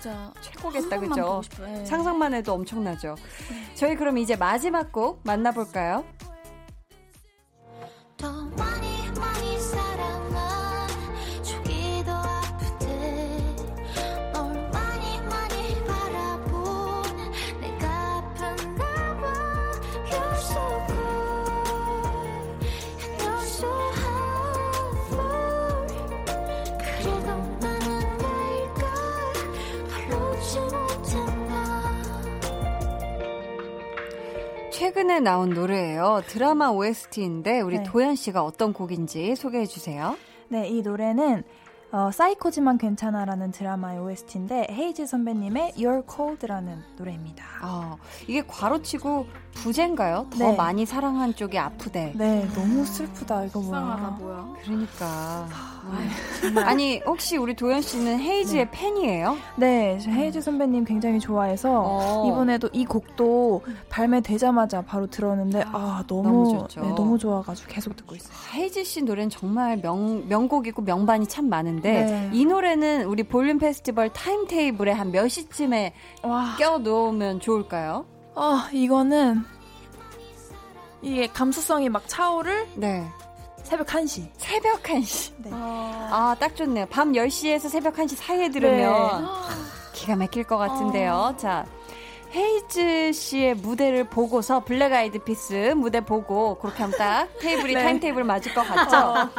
[0.00, 1.42] 진짜 최고겠다, 그죠?
[1.60, 1.84] 네.
[1.84, 3.16] 상상만 해도 엄청나죠.
[3.74, 6.04] 저희 그럼 이제 마지막 곡 만나볼까요?
[34.88, 36.22] 최근에 나온 노래예요.
[36.28, 37.84] 드라마 OST인데 우리 네.
[37.84, 40.16] 도현 씨가 어떤 곡인지 소개해 주세요.
[40.48, 41.44] 네, 이 노래는
[41.90, 47.44] 어, 사이코지만 괜찮아라는 드라마의 OST인데 헤이즈 선배님의 You're Cold라는 노래입니다.
[47.62, 50.26] 아, 이게 괄호치고 부제인가요?
[50.30, 50.56] 더 네.
[50.56, 52.12] 많이 사랑한 쪽이 아프대.
[52.14, 54.16] 네, 너무 슬프다 이거 뭐야.
[54.20, 54.54] 뭐야.
[54.62, 55.48] 그러니까.
[56.44, 56.58] 음.
[56.58, 59.36] 아니, 혹시 우리 도현 씨는 헤이즈의 팬이에요?
[59.56, 62.28] 네, 저 헤이즈 선배님 굉장히 좋아해서 어.
[62.28, 66.82] 이번에도 이 곡도 발매되자마자 바로 들었는데 아 너무 너무 좋죠.
[66.82, 68.36] 네, 너무 좋아가지고 계속 듣고 있어요.
[68.54, 72.30] 헤이즈 씨 노래는 정말 명, 명곡이고 명반이 참 많은 데 네.
[72.32, 78.06] 이 노래는 우리 볼륨 페스티벌 타임테이블에 한 몇 시쯤에 와, 껴놓으면 좋을까요?
[78.34, 79.42] 아 이거는
[81.02, 83.06] 이게 감수성이 막 차오를 네.
[83.62, 84.28] 새벽 1시.
[84.38, 85.32] 새벽 1시.
[85.38, 85.50] 네.
[85.52, 86.86] 아, 딱 좋네요.
[86.86, 89.26] 밤 10시에서 새벽 1시 사이에 들으면
[89.92, 91.34] 기가 막힐 것 같은데요.
[91.38, 91.66] 자.
[92.34, 98.22] 헤이즈 씨의 무대를 보고서 블랙 아이드 피스 무대 보고 그렇게 하면 딱 테이블이 타임 테이블
[98.22, 99.30] 맞을 것 같죠?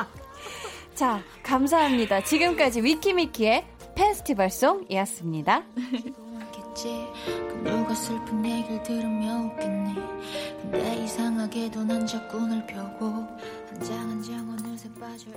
[0.99, 2.25] 자, 감사합니다.
[2.25, 5.63] 지금까지 위키미키의 페스티벌송이었습니다.
[6.75, 9.95] 그 누가 슬픈 얘기를 들으면 웃겠니
[10.61, 13.05] 근데 이상하게도 난 자꾸 널 펴고
[13.69, 15.27] 한장 한 장 어느새 빠져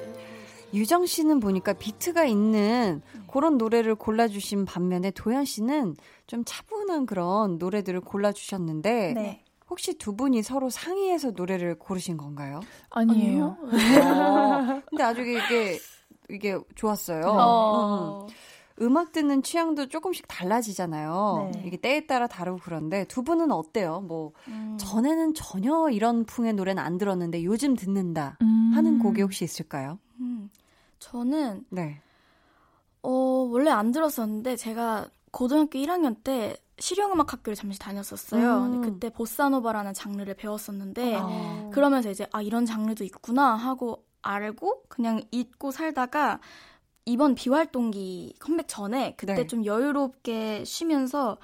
[0.74, 3.00] 유정 씨는 보니까 비트가 있는
[3.30, 5.94] 그런 노래를 골라주신 반면에 도현 씨는
[6.26, 9.44] 좀 차분한 그런 노래들을 골라주셨는데 네.
[9.72, 12.60] 혹시 두 분이 서로 상의해서 노래를 고르신 건가요?
[12.90, 13.56] 아니에요.
[13.62, 15.78] 어, 근데 아주 이게
[16.28, 17.22] 이게 좋았어요.
[17.24, 18.26] 어.
[18.26, 18.34] 음.
[18.82, 21.52] 음악 듣는 취향도 조금씩 달라지잖아요.
[21.54, 21.62] 네.
[21.66, 24.00] 이게 때에 따라 다르고 그런데 두 분은 어때요?
[24.00, 24.76] 뭐 음.
[24.78, 28.72] 전에는 전혀 이런 풍의 노래는 안 들었는데 요즘 듣는다 음.
[28.74, 29.98] 하는 곡이 혹시 있을까요?
[30.20, 30.50] 음.
[30.98, 32.00] 저는 네.
[33.02, 38.64] 어, 원래 안 들었었는데 제가 고등학교 1학년 때 실용음악 학교를 잠시 다녔었어요.
[38.64, 38.82] 음.
[38.82, 41.70] 그때 보사노바라는 장르를 배웠었는데 아.
[41.72, 46.40] 그러면서 이제 아 이런 장르도 있구나 하고 알고 그냥 잊고 살다가
[47.04, 49.46] 이번 비활동기 컴백 전에 그때 네.
[49.46, 51.38] 좀 여유롭게 쉬면서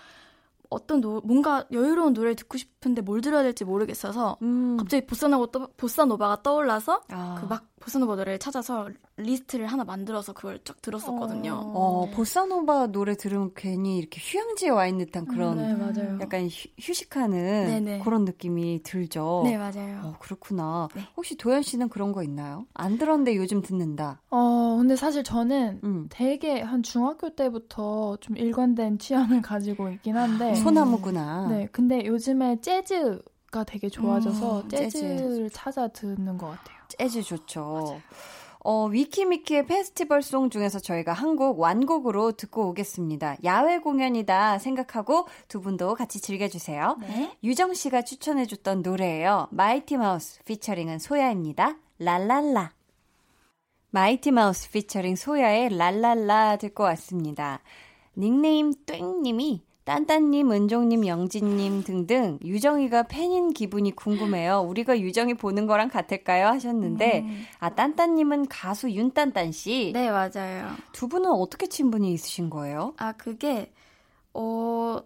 [0.71, 4.77] 어떤 노, 뭔가 여유로운 노래를 듣고 싶은데 뭘 들어야 될지 모르겠어서 음.
[4.77, 7.39] 갑자기 보사노바 떠, 보사노바가 떠올라서 아.
[7.41, 11.73] 그막 보사노바 노래를 찾아서 리스트를 하나 만들어서 그걸 쫙 들었었거든요.
[11.75, 16.19] 어, 보사노바 노래 들으면 괜히 이렇게 휴양지에 와 있는 듯한 그런 네, 맞아요.
[16.21, 18.01] 약간 휴, 휴식하는 네네.
[18.05, 19.41] 그런 느낌이 들죠.
[19.45, 20.01] 네, 맞아요.
[20.05, 20.89] 어, 그렇구나.
[20.95, 21.03] 네.
[21.17, 22.67] 혹시 도현 씨는 그런 거 있나요?
[22.75, 24.21] 안 들었는데 요즘 듣는다.
[24.31, 26.07] 어, 근데 사실 저는 음.
[26.11, 30.55] 되게 한 중학교 때부터 좀 일관된 취향을 가지고 있긴 한데.
[30.57, 31.49] 소나무구나.
[31.49, 36.78] 네, 근데 요즘에 재즈가 되게 좋아져서 음, 재즈를 찾아 듣는 것 같아요.
[36.89, 38.01] 재즈 좋죠.
[38.61, 43.37] 어, 위키미키의 페스티벌송 중에서 저희가 한 곡 완곡으로 듣고 오겠습니다.
[43.45, 46.97] 야외 공연이다 생각하고 두 분도 같이 즐겨주세요.
[47.01, 47.37] 네.
[47.45, 49.49] 유정 씨가 추천해줬던 노래예요.
[49.53, 51.77] 마이티 마우스 피처링은 소야입니다.
[52.01, 52.73] 랄랄라.
[53.91, 57.61] 마이티 마우스 피처링 소야의 랄랄라 듣고 왔습니다.
[58.17, 64.61] 닉네임 땡님이 딴딴님, 은종님, 영진님 등등 유정이가 팬인 기분이 궁금해요.
[64.61, 66.49] 우리가 유정이 보는 거랑 같을까요?
[66.49, 67.45] 하셨는데 음.
[67.59, 69.93] 아 딴딴님은 가수 윤딴딴 씨.
[69.95, 70.73] 네, 맞아요.
[70.93, 72.93] 두 분은 어떻게 친분이 있으신 거예요?
[72.99, 73.73] 아, 그게,
[74.35, 74.99] 어,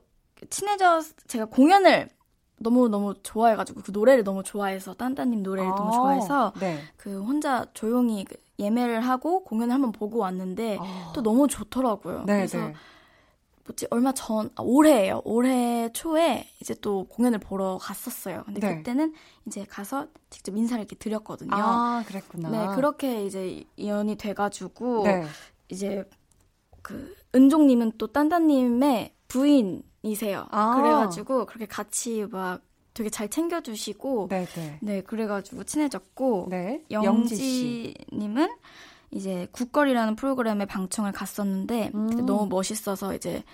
[0.51, 2.09] 친해져, 제가 공연을
[2.59, 6.81] 너무 너무 좋아해가지고, 그 노래를 너무 좋아해서, 딴딴님 노래를 아, 너무 좋아해서, 네.
[6.97, 10.79] 그 혼자 조용히 그 예매를 하고 공연을 한번 보고 왔는데,
[11.15, 12.19] 또 너무 좋더라고요.
[12.21, 12.25] 아.
[12.27, 12.75] 네, 그래서, 네.
[13.65, 15.23] 뭐지, 얼마 전, 아, 올해예요.
[15.25, 18.43] 올해 초에 이제 또 공연을 보러 갔었어요.
[18.45, 18.77] 근데 네.
[18.77, 19.15] 그때는
[19.47, 21.51] 이제 가서 직접 인사를 이렇게 드렸거든요.
[21.53, 22.51] 아, 그랬구나.
[22.51, 25.25] 네, 그렇게 이제 인연이 돼가지고, 네.
[25.69, 26.09] 이제
[26.83, 30.47] 그 은종님은 또 딴딴님의 부인이세요.
[30.51, 30.77] 아.
[30.77, 32.61] 그래가지고 그렇게 같이 막
[32.93, 35.01] 되게 잘 챙겨주시고 네, 네, 네.
[35.01, 36.85] 그래가지고 친해졌고 네.
[36.91, 37.95] 영지.
[38.11, 38.51] 영지님은
[39.13, 42.27] 이제 국거리라는 프로그램에 방청을 갔었는데 음.
[42.27, 43.45] 너무 멋있어서 이제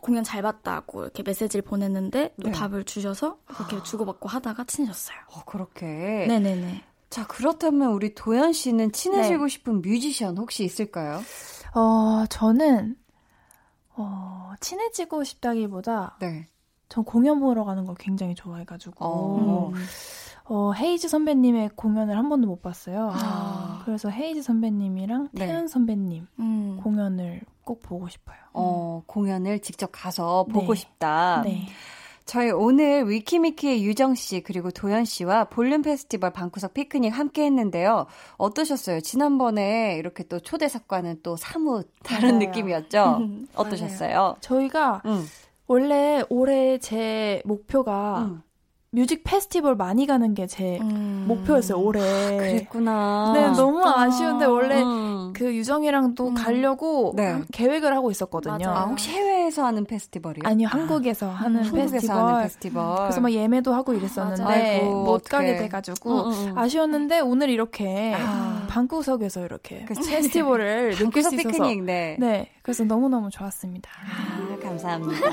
[0.00, 2.52] 공연 잘 봤다고 이렇게 메시지를 보냈는데 또 네.
[2.52, 5.16] 답을 주셔서 그렇게 주고받고 하다가 친해졌어요.
[5.34, 6.26] 어, 그렇게.
[6.28, 6.84] 네네네.
[7.10, 9.48] 자, 그렇다면 우리 도현 씨는 친해지고 네.
[9.48, 11.20] 싶은 뮤지션 혹시 있을까요?
[11.74, 12.96] 어, 저는,
[13.96, 16.48] 어, 친해지고 싶다기보다, 네.
[16.88, 19.70] 전 공연 보러 가는 걸 굉장히 좋아해가지고, 어.
[19.74, 19.84] 음.
[20.50, 23.10] 어, 헤이즈 선배님의 공연을 한 번도 못 봤어요.
[23.12, 23.82] 아.
[23.84, 25.46] 그래서 헤이즈 선배님이랑 네.
[25.46, 26.80] 태연 선배님 음.
[26.82, 28.38] 공연을 꼭 보고 싶어요.
[28.54, 30.54] 어, 공연을 직접 가서 네.
[30.54, 31.42] 보고 싶다.
[31.44, 31.66] 네.
[32.24, 38.06] 저희 오늘 위키미키의 유정 씨 그리고 도현 씨와 볼륨 페스티벌 방구석 피크닉 함께 했는데요.
[38.36, 39.00] 어떠셨어요?
[39.00, 42.46] 지난번에 이렇게 또 초대석과는 또 사뭇 다른 맞아요.
[42.46, 43.20] 느낌이었죠?
[43.56, 44.36] 어떠셨어요?
[44.40, 45.24] 저희가 응.
[45.66, 48.42] 원래 올해 제 목표가 응.
[48.90, 51.24] 뮤직 페스티벌 많이 가는 게제 음.
[51.28, 52.00] 목표였어요, 올해.
[52.38, 53.32] 그랬구나.
[53.34, 53.84] 네, 너무.
[53.86, 55.32] 아쉬운데 원래 음.
[55.36, 56.34] 그 유정이랑도 음.
[56.34, 57.26] 가려고 네.
[57.26, 58.56] 한- 계획을 하고 있었거든요.
[58.58, 58.74] 맞아요.
[58.78, 60.40] 아, 혹시 해외에서 하는 페스티벌이요?
[60.44, 62.16] 아니요, 한국에서 하는 한국에서 페스티벌.
[62.16, 62.96] 하는 페스티벌.
[62.96, 64.42] 그래서 막 예매도 하고 이랬었는데.
[64.44, 65.46] 아이고, 못 어떡해.
[65.46, 66.58] 가게 돼가지고 응, 응, 응.
[66.58, 68.64] 아쉬웠는데 오늘 이렇게 아.
[68.70, 70.08] 방구석에서 이렇게 그치.
[70.10, 72.16] 페스티벌을 느낄 수 있어서 피크닉, 네.
[72.18, 73.90] 네, 그래서 너무 너무 좋았습니다.
[73.90, 75.28] 아, 감사합니다.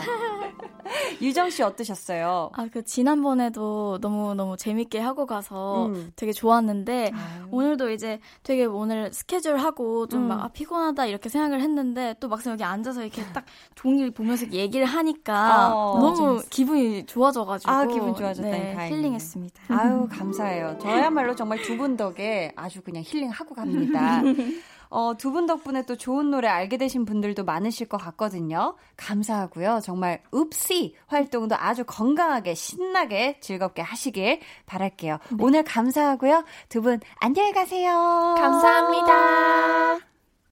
[1.21, 2.49] 유정 씨 어떠셨어요?
[2.53, 6.11] 아, 그 지난번에도 너무너무 재밌게 하고 가서 음.
[6.15, 7.47] 되게 좋았는데 아유.
[7.51, 10.27] 오늘도 이제 되게 오늘 스케줄 하고 좀 음.
[10.29, 13.45] 막 아, 피곤하다 이렇게 생각을 했는데 또 막상 여기 앉아서 이렇게 딱
[13.75, 18.97] 종이를 보면서 얘기를 하니까 어, 너무 기분이 좋아져 가지고 아, 기분 좋아졌다니 네, 다행이네.
[19.01, 19.61] 힐링했습니다.
[19.69, 20.77] 아유, 감사해요.
[20.81, 24.21] 저야말로 정말 두 분 덕에 아주 그냥 힐링하고 갑니다.
[24.89, 28.75] 어, 두 분 덕분에 또 좋은 노래 알게 되신 분들도 많으실 것 같거든요.
[28.97, 29.79] 감사하고요.
[29.83, 35.19] 정말 읍시 활동도 아주 건강하게 신나게 즐겁게 하시길 바랄게요.
[35.39, 36.43] 오늘 감사하고요.
[36.69, 38.35] 두 분 안녕히 가세요.
[38.37, 39.99] 감사합니다.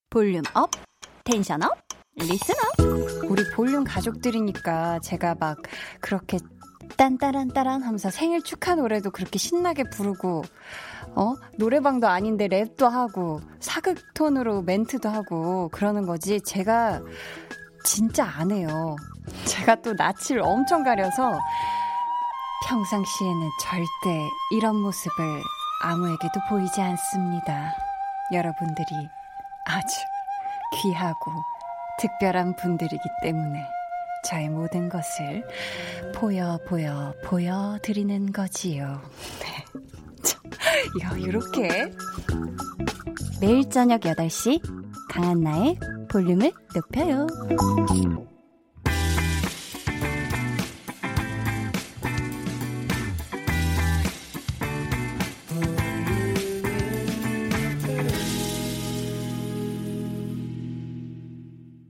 [0.10, 0.70] volume up,
[1.24, 1.72] tension up,
[2.16, 3.30] listen up.
[3.30, 5.58] 우리 볼륨 가족들이니까 제가 막
[6.02, 6.38] 그렇게
[6.98, 10.44] 딴따란따란 하면서 생일 축하 노래도 그렇게 신나게 부르고
[11.16, 17.02] 어 노래방도 아닌데 랩도 하고 사극 톤으로 멘트도 하고 그러는 거지 제가
[17.84, 18.96] 진짜 안 해요.
[19.46, 21.40] 제가 또 낯을 엄청 가려서
[22.68, 25.42] 평상시에는 절대 이런 모습을
[25.82, 27.74] 아무에게도 보이지 않습니다.
[28.32, 29.10] 여러분들이
[29.66, 30.00] 아주
[30.76, 31.32] 귀하고
[32.00, 33.68] 특별한 분들이기 때문에
[34.24, 35.46] 저의 모든 것을
[36.16, 39.02] 보여 보여 보여 드리는 거지요.
[39.42, 39.93] 네.
[40.24, 40.40] 자,
[41.02, 41.92] 야, 이렇게
[43.42, 44.62] 매일 저녁 8시
[45.10, 45.78] 강한 나의
[46.10, 47.28] 볼륨을 높여요.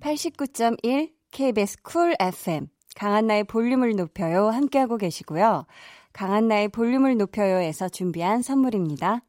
[0.01, 5.65] (89.1) KBS 쿨 FM 강한나의 볼륨을 높여요 함께하고 계시고요.
[6.13, 9.23] 강한나의 볼륨을 높여요에서 준비한 선물입니다.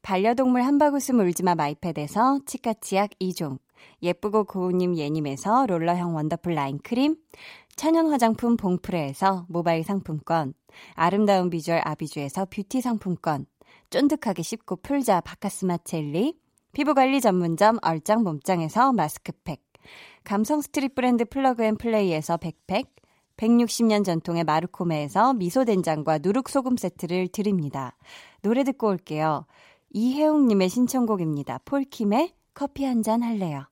[0.00, 3.58] 반려동물 한바구스 물지마 마이패드에서 치카치약 2종,
[4.02, 7.16] 예쁘고 고운님 예님에서 롤러형 원더풀 라인 크림,
[7.76, 10.54] 천연 화장품 봉프레에서 모바일 상품권,
[10.94, 13.46] 아름다운 비주얼 아비주에서 뷰티 상품권,
[13.90, 16.38] 쫀득하게 씹고 풀자 바카스마 젤리,
[16.72, 19.62] 피부관리 전문점 얼짱 몸짱에서 마스크팩,
[20.24, 22.94] 감성 street 브랜드 플러그앤플레이에서 백팩,
[23.36, 27.96] 160년 전통의 마르코메에서 미소된장과 누룩소금 세트를 드립니다.
[28.42, 29.46] 노래 듣고 올게요.
[29.90, 31.60] 이혜웅님의 신청곡입니다.
[31.64, 33.64] 폴킴의 커피 한 잔 할래요.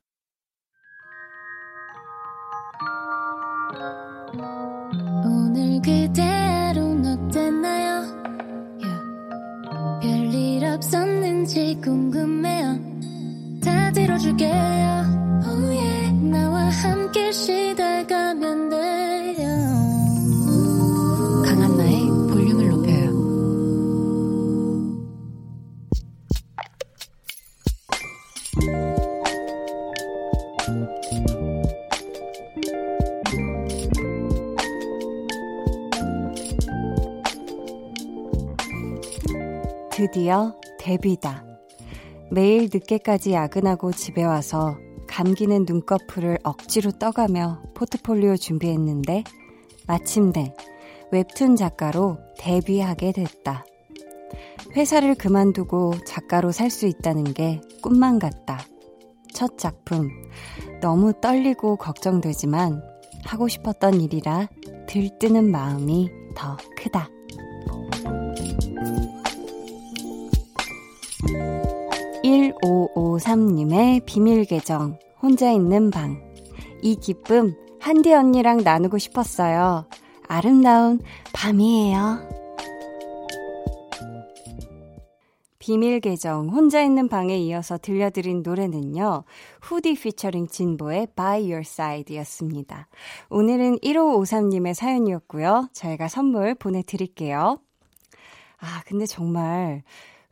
[5.24, 8.02] 오늘 그대로는 어땠나요?
[8.80, 10.00] Yeah.
[10.02, 12.78] 별일 없었는지 궁금해요.
[13.64, 14.52] 다 들어줄게요
[15.46, 16.12] oh yeah.
[16.30, 18.71] 나와 함께 시달가면
[40.12, 41.42] 드디어 데뷔다.
[42.30, 44.76] 매일 늦게까지 야근하고 집에 와서
[45.08, 49.24] 감기는 눈꺼풀을 억지로 떠가며 포트폴리오 준비했는데
[49.86, 50.54] 마침내
[51.12, 53.64] 웹툰 작가로 데뷔하게 됐다.
[54.76, 58.60] 회사를 그만두고 작가로 살 수 있다는 게 꿈만 같다.
[59.32, 60.10] 첫 작품.
[60.82, 62.82] 너무 떨리고 걱정되지만
[63.24, 64.50] 하고 싶었던 일이라
[64.88, 67.08] 들뜨는 마음이 더 크다.
[72.24, 76.20] 1553님의 비밀 계정, 혼자 있는 방.
[76.82, 79.86] 이 기쁨 한디 언니랑 나누고 싶었어요.
[80.26, 81.00] 아름다운
[81.32, 82.32] 밤이에요.
[85.58, 89.22] 비밀 계정 혼자 있는 방에 이어서 들려드린 노래는요.
[89.60, 92.88] 후디 피처링 진보의 By Your Side였습니다.
[93.30, 95.68] 오늘은 1553님의 사연이었고요.
[95.72, 97.60] 저희가 선물 보내드릴게요.
[98.58, 99.84] 아, 근데 정말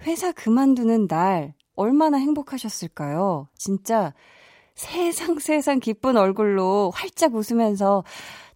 [0.03, 3.49] 회사 그만두는 날 얼마나 행복하셨을까요?
[3.57, 4.15] 진짜
[4.75, 8.05] 세상 세상 기쁜 얼굴로 활짝 웃으면서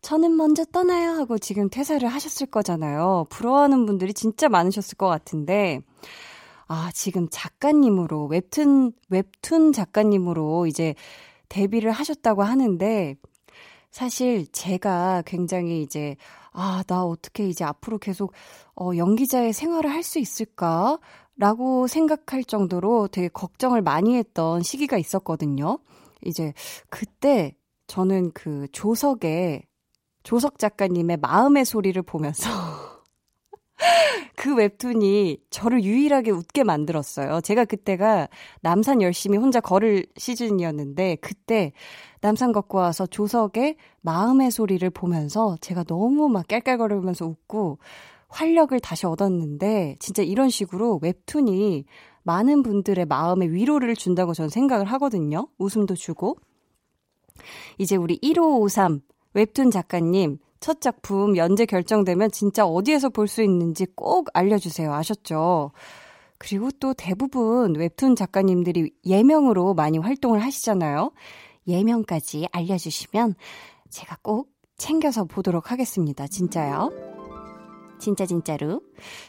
[0.01, 3.27] 저는 먼저 떠나요 하고 지금 퇴사를 하셨을 거잖아요.
[3.31, 5.81] 부러워하는 분들이 진짜 많으셨을 것 같은데
[6.67, 10.95] 아, 지금 작가님으로 웹툰 웹툰 작가님으로 이제
[11.49, 13.17] 데뷔를 하셨다고 하는데
[13.91, 16.17] 사실 제가 굉장히 이제
[16.53, 18.33] 아, 나 어떻게 이제 앞으로 계속
[18.77, 20.99] 어 연기자의 생활을 할 수 있을까?
[21.37, 25.79] 라고 생각할 정도로 되게 걱정을 많이 했던 시기가 있었거든요.
[26.25, 26.53] 이제
[26.91, 27.57] 그때
[27.87, 29.65] 저는 그 조석의
[30.23, 32.51] 조석 작가님의 마음의 소리를 보면서
[34.37, 37.41] 그 웹툰이 저를 유일하게 웃게 만들었어요.
[37.41, 38.29] 제가 그때가
[38.63, 41.73] 남산 열심히 혼자 걸을 시즌이었는데 그때
[42.21, 47.79] 남산 걷고 와서 조석의 마음의 소리를 보면서 제가 너무 막 깔깔거리면서 웃고
[48.35, 51.85] 활력을 다시 얻었는데 진짜 이런 식으로 웹툰이
[52.23, 55.47] 많은 분들의 마음에 위로를 준다고 저는 생각을 하거든요.
[55.59, 56.37] 웃음도 주고.
[57.79, 59.01] 이제 우리 1553
[59.35, 64.93] 웹툰 작가님 첫 작품 연재 결정되면 진짜 어디에서 볼 수 있는지 꼭 알려주세요.
[64.93, 65.73] 아셨죠?
[66.39, 71.11] 그리고 또 대부분 웹툰 작가님들이 예명으로 많이 활동을 하시잖아요.
[71.67, 73.35] 예명까지 알려주시면
[73.91, 76.27] 제가 꼭 챙겨서 보도록 하겠습니다.
[76.27, 77.14] 진짜요.
[78.05, 78.83] 진짜 진짜로.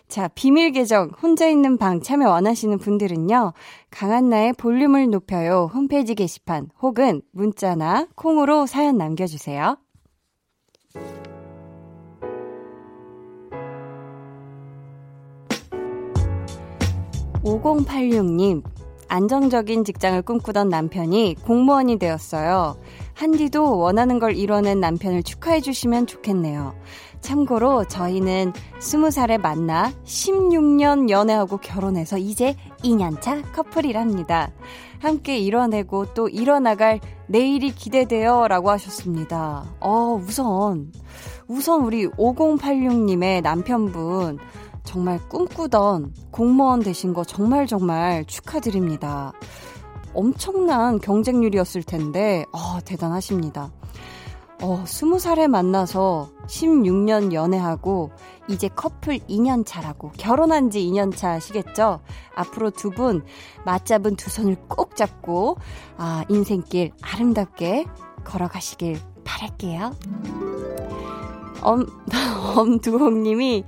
[0.10, 3.54] 자, 비밀 계정 혼자 있는 방 참여 원하시는 분들은요.
[3.90, 9.78] 강한나의 볼륨을 높여요 홈페이지 게시판 혹은 문자나 콩으로 사연 남겨주세요.
[17.44, 18.64] 5086님,
[19.08, 22.78] 안정적인 직장을 꿈꾸던 남편이 공무원이 되었어요.
[23.14, 26.76] 한디도 원하는 걸 이뤄낸 남편을 축하해 주시면 좋겠네요.
[27.22, 34.52] 참고로 저희는 20살에 만나 16년 연애하고 결혼해서 이제 2년차 커플이랍니다.
[35.00, 39.66] 함께 이뤄내고 또 이뤄나갈 내일이 기대돼요 라고 하셨습니다.
[39.80, 40.92] 어, 우선,
[41.48, 44.38] 우선 우리 5086님의 남편분
[44.86, 49.34] 정말 꿈꾸던 공무원 되신 거 정말 정말 축하드립니다.
[50.14, 53.72] 엄청난 경쟁률이었을 텐데, 어, 대단하십니다.
[54.62, 58.12] 어, 20살에 만나서 16년 연애하고
[58.48, 62.00] 이제 커플 2년 차라고 결혼한 지 2년 차시겠죠?
[62.36, 63.24] 앞으로 두 분
[63.66, 65.58] 맞잡은 두 손을 꼭 잡고
[65.98, 67.86] 아, 인생길 아름답게
[68.24, 69.92] 걸어가시길 바랄게요.
[71.62, 71.86] 엄,
[72.56, 73.66] 엄두홍 님이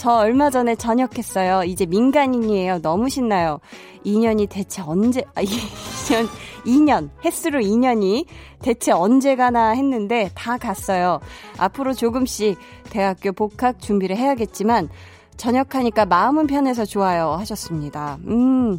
[0.00, 1.64] 저 얼마 전에 전역했어요.
[1.64, 2.80] 이제 민간인이에요.
[2.80, 3.60] 너무 신나요.
[4.06, 6.26] 2년이 대체 언제, 아, 2년,
[6.64, 8.24] 2년, 횟수로 2년이
[8.62, 11.20] 대체 언제 가나 했는데 다 갔어요.
[11.58, 14.88] 앞으로 조금씩 대학교 복학 준비를 해야겠지만
[15.36, 18.16] 전역하니까 마음은 편해서 좋아요 하셨습니다.
[18.26, 18.78] 음,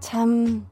[0.00, 0.66] 참,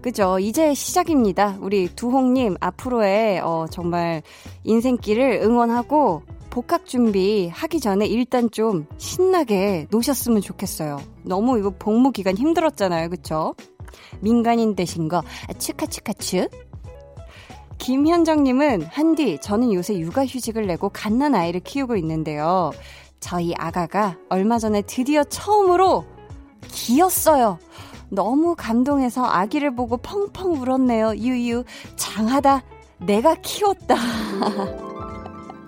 [0.00, 0.38] 그죠.
[0.38, 1.58] 이제 시작입니다.
[1.60, 4.22] 우리 두홍님 앞으로의 어, 정말
[4.64, 6.22] 인생길을 응원하고
[6.56, 11.02] 복학 준비 하기 전에 일단 좀 신나게 노셨으면 좋겠어요.
[11.22, 13.10] 너무 이거 복무 기간 힘들었잖아요.
[13.10, 13.54] 그쵸?
[14.20, 15.22] 민간인 되신 거
[15.58, 16.48] 축하 축하 축.
[17.76, 22.70] 김현정님은 한디 저는 요새 육아휴직을 내고 갓난 아이를 키우고 있는데요.
[23.20, 26.06] 저희 아가가 얼마 전에 드디어 처음으로
[26.68, 27.58] 기었어요.
[28.08, 31.16] 너무 감동해서 아기를 보고 펑펑 울었네요.
[31.16, 31.64] 유유,
[31.96, 32.62] 장하다.
[33.00, 33.94] 내가 키웠다.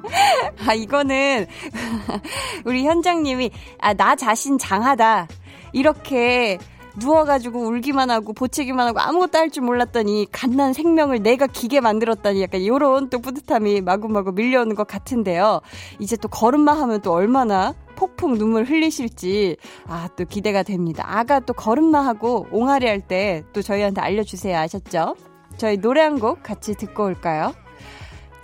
[0.66, 1.46] 아, 이거는,
[2.64, 5.28] 우리 현장님이, 아, 나 자신 장하다.
[5.72, 6.58] 이렇게
[6.96, 12.66] 누워가지고 울기만 하고 보채기만 하고 아무것도 할 줄 몰랐더니 갓난 생명을 내가 기계 만들었다니 약간
[12.66, 15.60] 요런 또 뿌듯함이 마구마구 밀려오는 것 같은데요.
[16.00, 19.56] 이제 또 걸음마 하면 또 얼마나 폭풍 눈물 흘리실지
[19.86, 21.04] 아 또 기대가 됩니다.
[21.06, 24.58] 아가 또 걸음마 하고 옹알이 할 때 또 저희한테 알려주세요.
[24.58, 25.14] 아셨죠?
[25.56, 27.52] 저희 노래 한 곡 같이 듣고 올까요?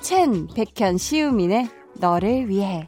[0.05, 1.67] 첸, 백현, 시우민의
[1.99, 2.87] 너를 위해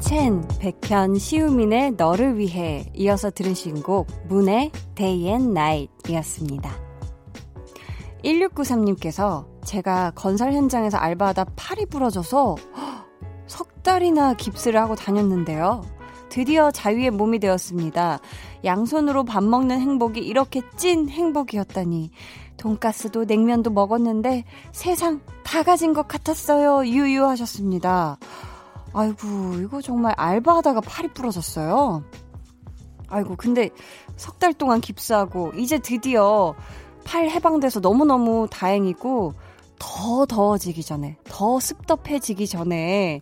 [0.00, 6.70] 첸, 백현, 시우민의 너를 위해 이어서 들으신 곡 문의 Day and Night 이었습니다.
[8.24, 12.56] 1693님께서 제가 건설 현장에서 알바하다 팔이 부러져서
[13.46, 15.82] 석 달이나 깁스를 하고 다녔는데요.
[16.28, 18.20] 드디어 자유의 몸이 되었습니다.
[18.64, 22.10] 양손으로 밥 먹는 행복이 이렇게 찐 행복이었다니.
[22.56, 26.86] 돈가스도 냉면도 먹었는데 세상 다 가진 것 같았어요.
[26.86, 28.18] 유유하셨습니다.
[28.94, 29.26] 아이고,
[29.60, 32.02] 이거 정말 알바하다가 팔이 부러졌어요.
[33.08, 33.70] 아이고, 근데
[34.16, 36.54] 석 달 동안 깁스하고, 이제 드디어
[37.04, 39.34] 팔 해방돼서 너무너무 다행이고,
[39.78, 43.20] 더 더워지기 전에, 더 습덥해지기 전에,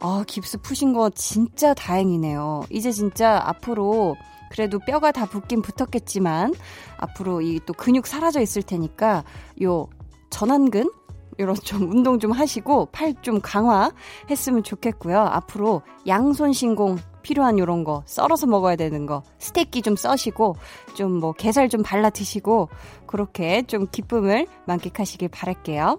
[0.00, 2.64] 아, 깁스 푸신 거 진짜 다행이네요.
[2.70, 4.16] 이제 진짜 앞으로
[4.50, 6.54] 그래도 뼈가 다 붙긴 붙었겠지만,
[6.98, 9.24] 앞으로 이 또 근육 사라져 있을 테니까,
[9.62, 9.88] 요
[10.30, 10.90] 전완근?
[11.38, 15.18] 이런 좀 운동 좀 하시고 팔 좀 강화했으면 좋겠고요.
[15.18, 20.56] 앞으로 양손 신공 필요한 요런 거 썰어서 먹어야 되는 거 스테이키 좀 써시고
[20.94, 22.68] 좀 뭐 게살 좀 발라 드시고
[23.06, 25.98] 그렇게 좀 기쁨을 만끽하시길 바랄게요.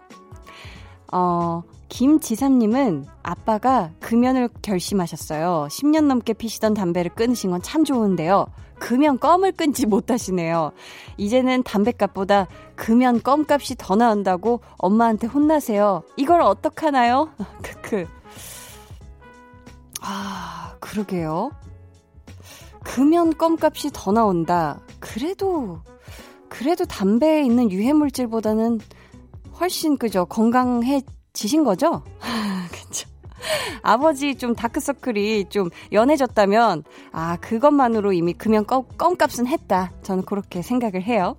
[1.12, 5.68] 어, 김지삼님은 아빠가 금연을 결심하셨어요.
[5.70, 8.48] 10년 넘게 피시던 담배를 끊으신 건 참 좋은데요.
[8.80, 10.72] 금연 껌을 끊지 못하시네요.
[11.18, 16.02] 이제는 담배값보다 금연 껌값이 더 나온다고 엄마한테 혼나세요.
[16.18, 17.30] 이걸 어떡하나요?
[17.62, 18.08] 크크.
[20.02, 21.52] 아, 그러게요.
[22.84, 24.80] 금연 껌값이 더 나온다.
[25.00, 25.82] 그래도,
[26.50, 28.80] 그래도 담배에 있는 유해물질보다는
[29.62, 30.26] 훨씬 그죠.
[30.26, 32.04] 건강해지신 거죠?
[32.72, 33.08] 그쵸.
[33.84, 39.92] 아버지 좀 다크서클이 좀 연해졌다면, 아, 그것만으로 이미 금연 껌, 껌값은 했다.
[40.02, 41.38] 저는 그렇게 생각을 해요.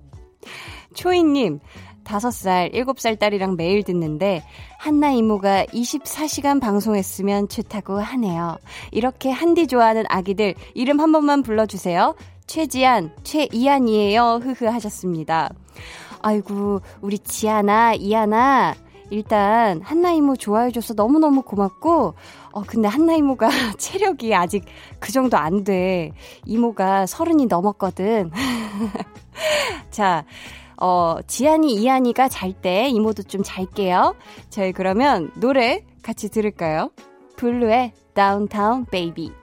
[0.93, 1.59] 초이님,
[2.05, 4.43] 5살, 7살 딸이랑 매일 듣는데,
[4.77, 8.57] 한나 이모가 24시간 방송했으면 좋다고 하네요.
[8.91, 12.15] 이렇게 한디 좋아하는 아기들, 이름 한 번만 불러주세요.
[12.47, 14.41] 최지안, 최이안이에요.
[14.43, 15.49] 흐흐 하셨습니다.
[16.23, 18.73] 아이고, 우리 지아나, 이아나,
[19.09, 22.15] 일단 한나 이모 좋아해줘서 너무너무 고맙고
[22.51, 23.47] 어 근데 한나 이모가
[23.77, 24.65] 체력이 아직
[24.99, 26.13] 그 정도 안 돼.
[26.45, 28.31] 이모가 서른이 넘었거든.
[29.91, 30.25] 자,
[30.77, 34.15] 어 지안이 이안이가 잘 때 이모도 좀 잘게요.
[34.49, 36.89] 저희 그러면 노래 같이 들을까요?
[37.35, 39.42] 블루의 Downtown Baby.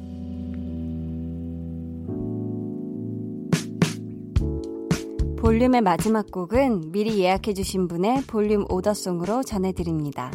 [5.41, 10.31] 볼륨의 마지막 곡은 미리 예약해주신 분의 볼륨 오더송으로 전해드립니다.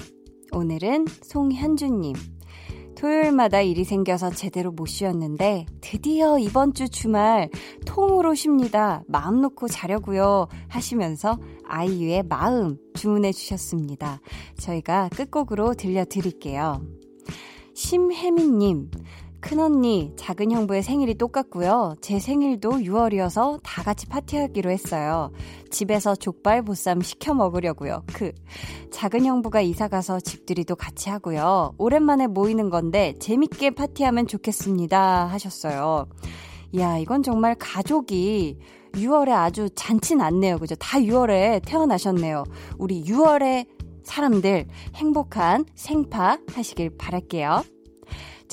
[0.51, 2.17] 오늘은 송현주님.
[2.97, 7.51] 토요일마다 일이 생겨서 제대로 못 쉬었는데 드디어 이번 주 주말
[7.87, 9.05] 통으로 쉽니다.
[9.07, 11.39] 마음 놓고 자려고요 하시면서
[11.69, 14.21] 아이유의 마음 주문해 주셨습니다.
[14.59, 16.83] 저희가 끝곡으로 들려드릴게요.
[17.75, 18.91] 심혜민님,
[19.47, 21.95] 큰언니, 작은 형부의 생일이 똑같고요.
[22.01, 25.31] 제 생일도 6월이어서 다 같이 파티하기로 했어요.
[25.71, 28.03] 집에서 족발 보쌈 시켜 먹으려고요.
[28.13, 28.33] 그
[28.91, 31.75] 작은 형부가 이사 가서 집들이도 같이 하고요.
[31.79, 36.09] 오랜만에 모이는 건데 재밌게 파티하면 좋겠습니다 하셨어요.
[36.73, 38.59] 이야, 이건 정말 가족이
[38.95, 40.59] 6월에 아주 잔치 났네요.
[40.59, 40.75] 그죠?
[40.75, 42.43] 다 6월에 태어나셨네요.
[42.79, 43.69] 우리 6월에
[44.03, 44.67] 사람들
[44.97, 47.76] 행복한 생파 하시길 바랄게요.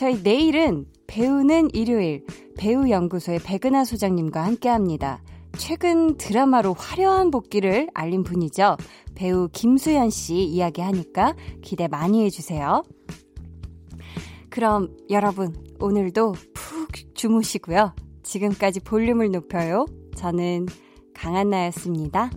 [0.03, 2.25] 저희 내일은 배우는 일요일
[2.57, 5.23] 배우연구소의 백은하 소장님과 함께 합니다.
[5.57, 8.75] 최근 드라마로 화려한 복귀를 알린 분이죠.
[9.15, 12.83] 배우 김수현 씨 이야기하니까 기대 많이 해주세요.
[14.49, 17.95] 그럼 여러분, 오늘도 푹 주무시고요.
[18.23, 19.85] 지금까지 볼륨을 높여요.
[20.17, 20.65] 저는
[21.13, 22.29] 강한나였습니다.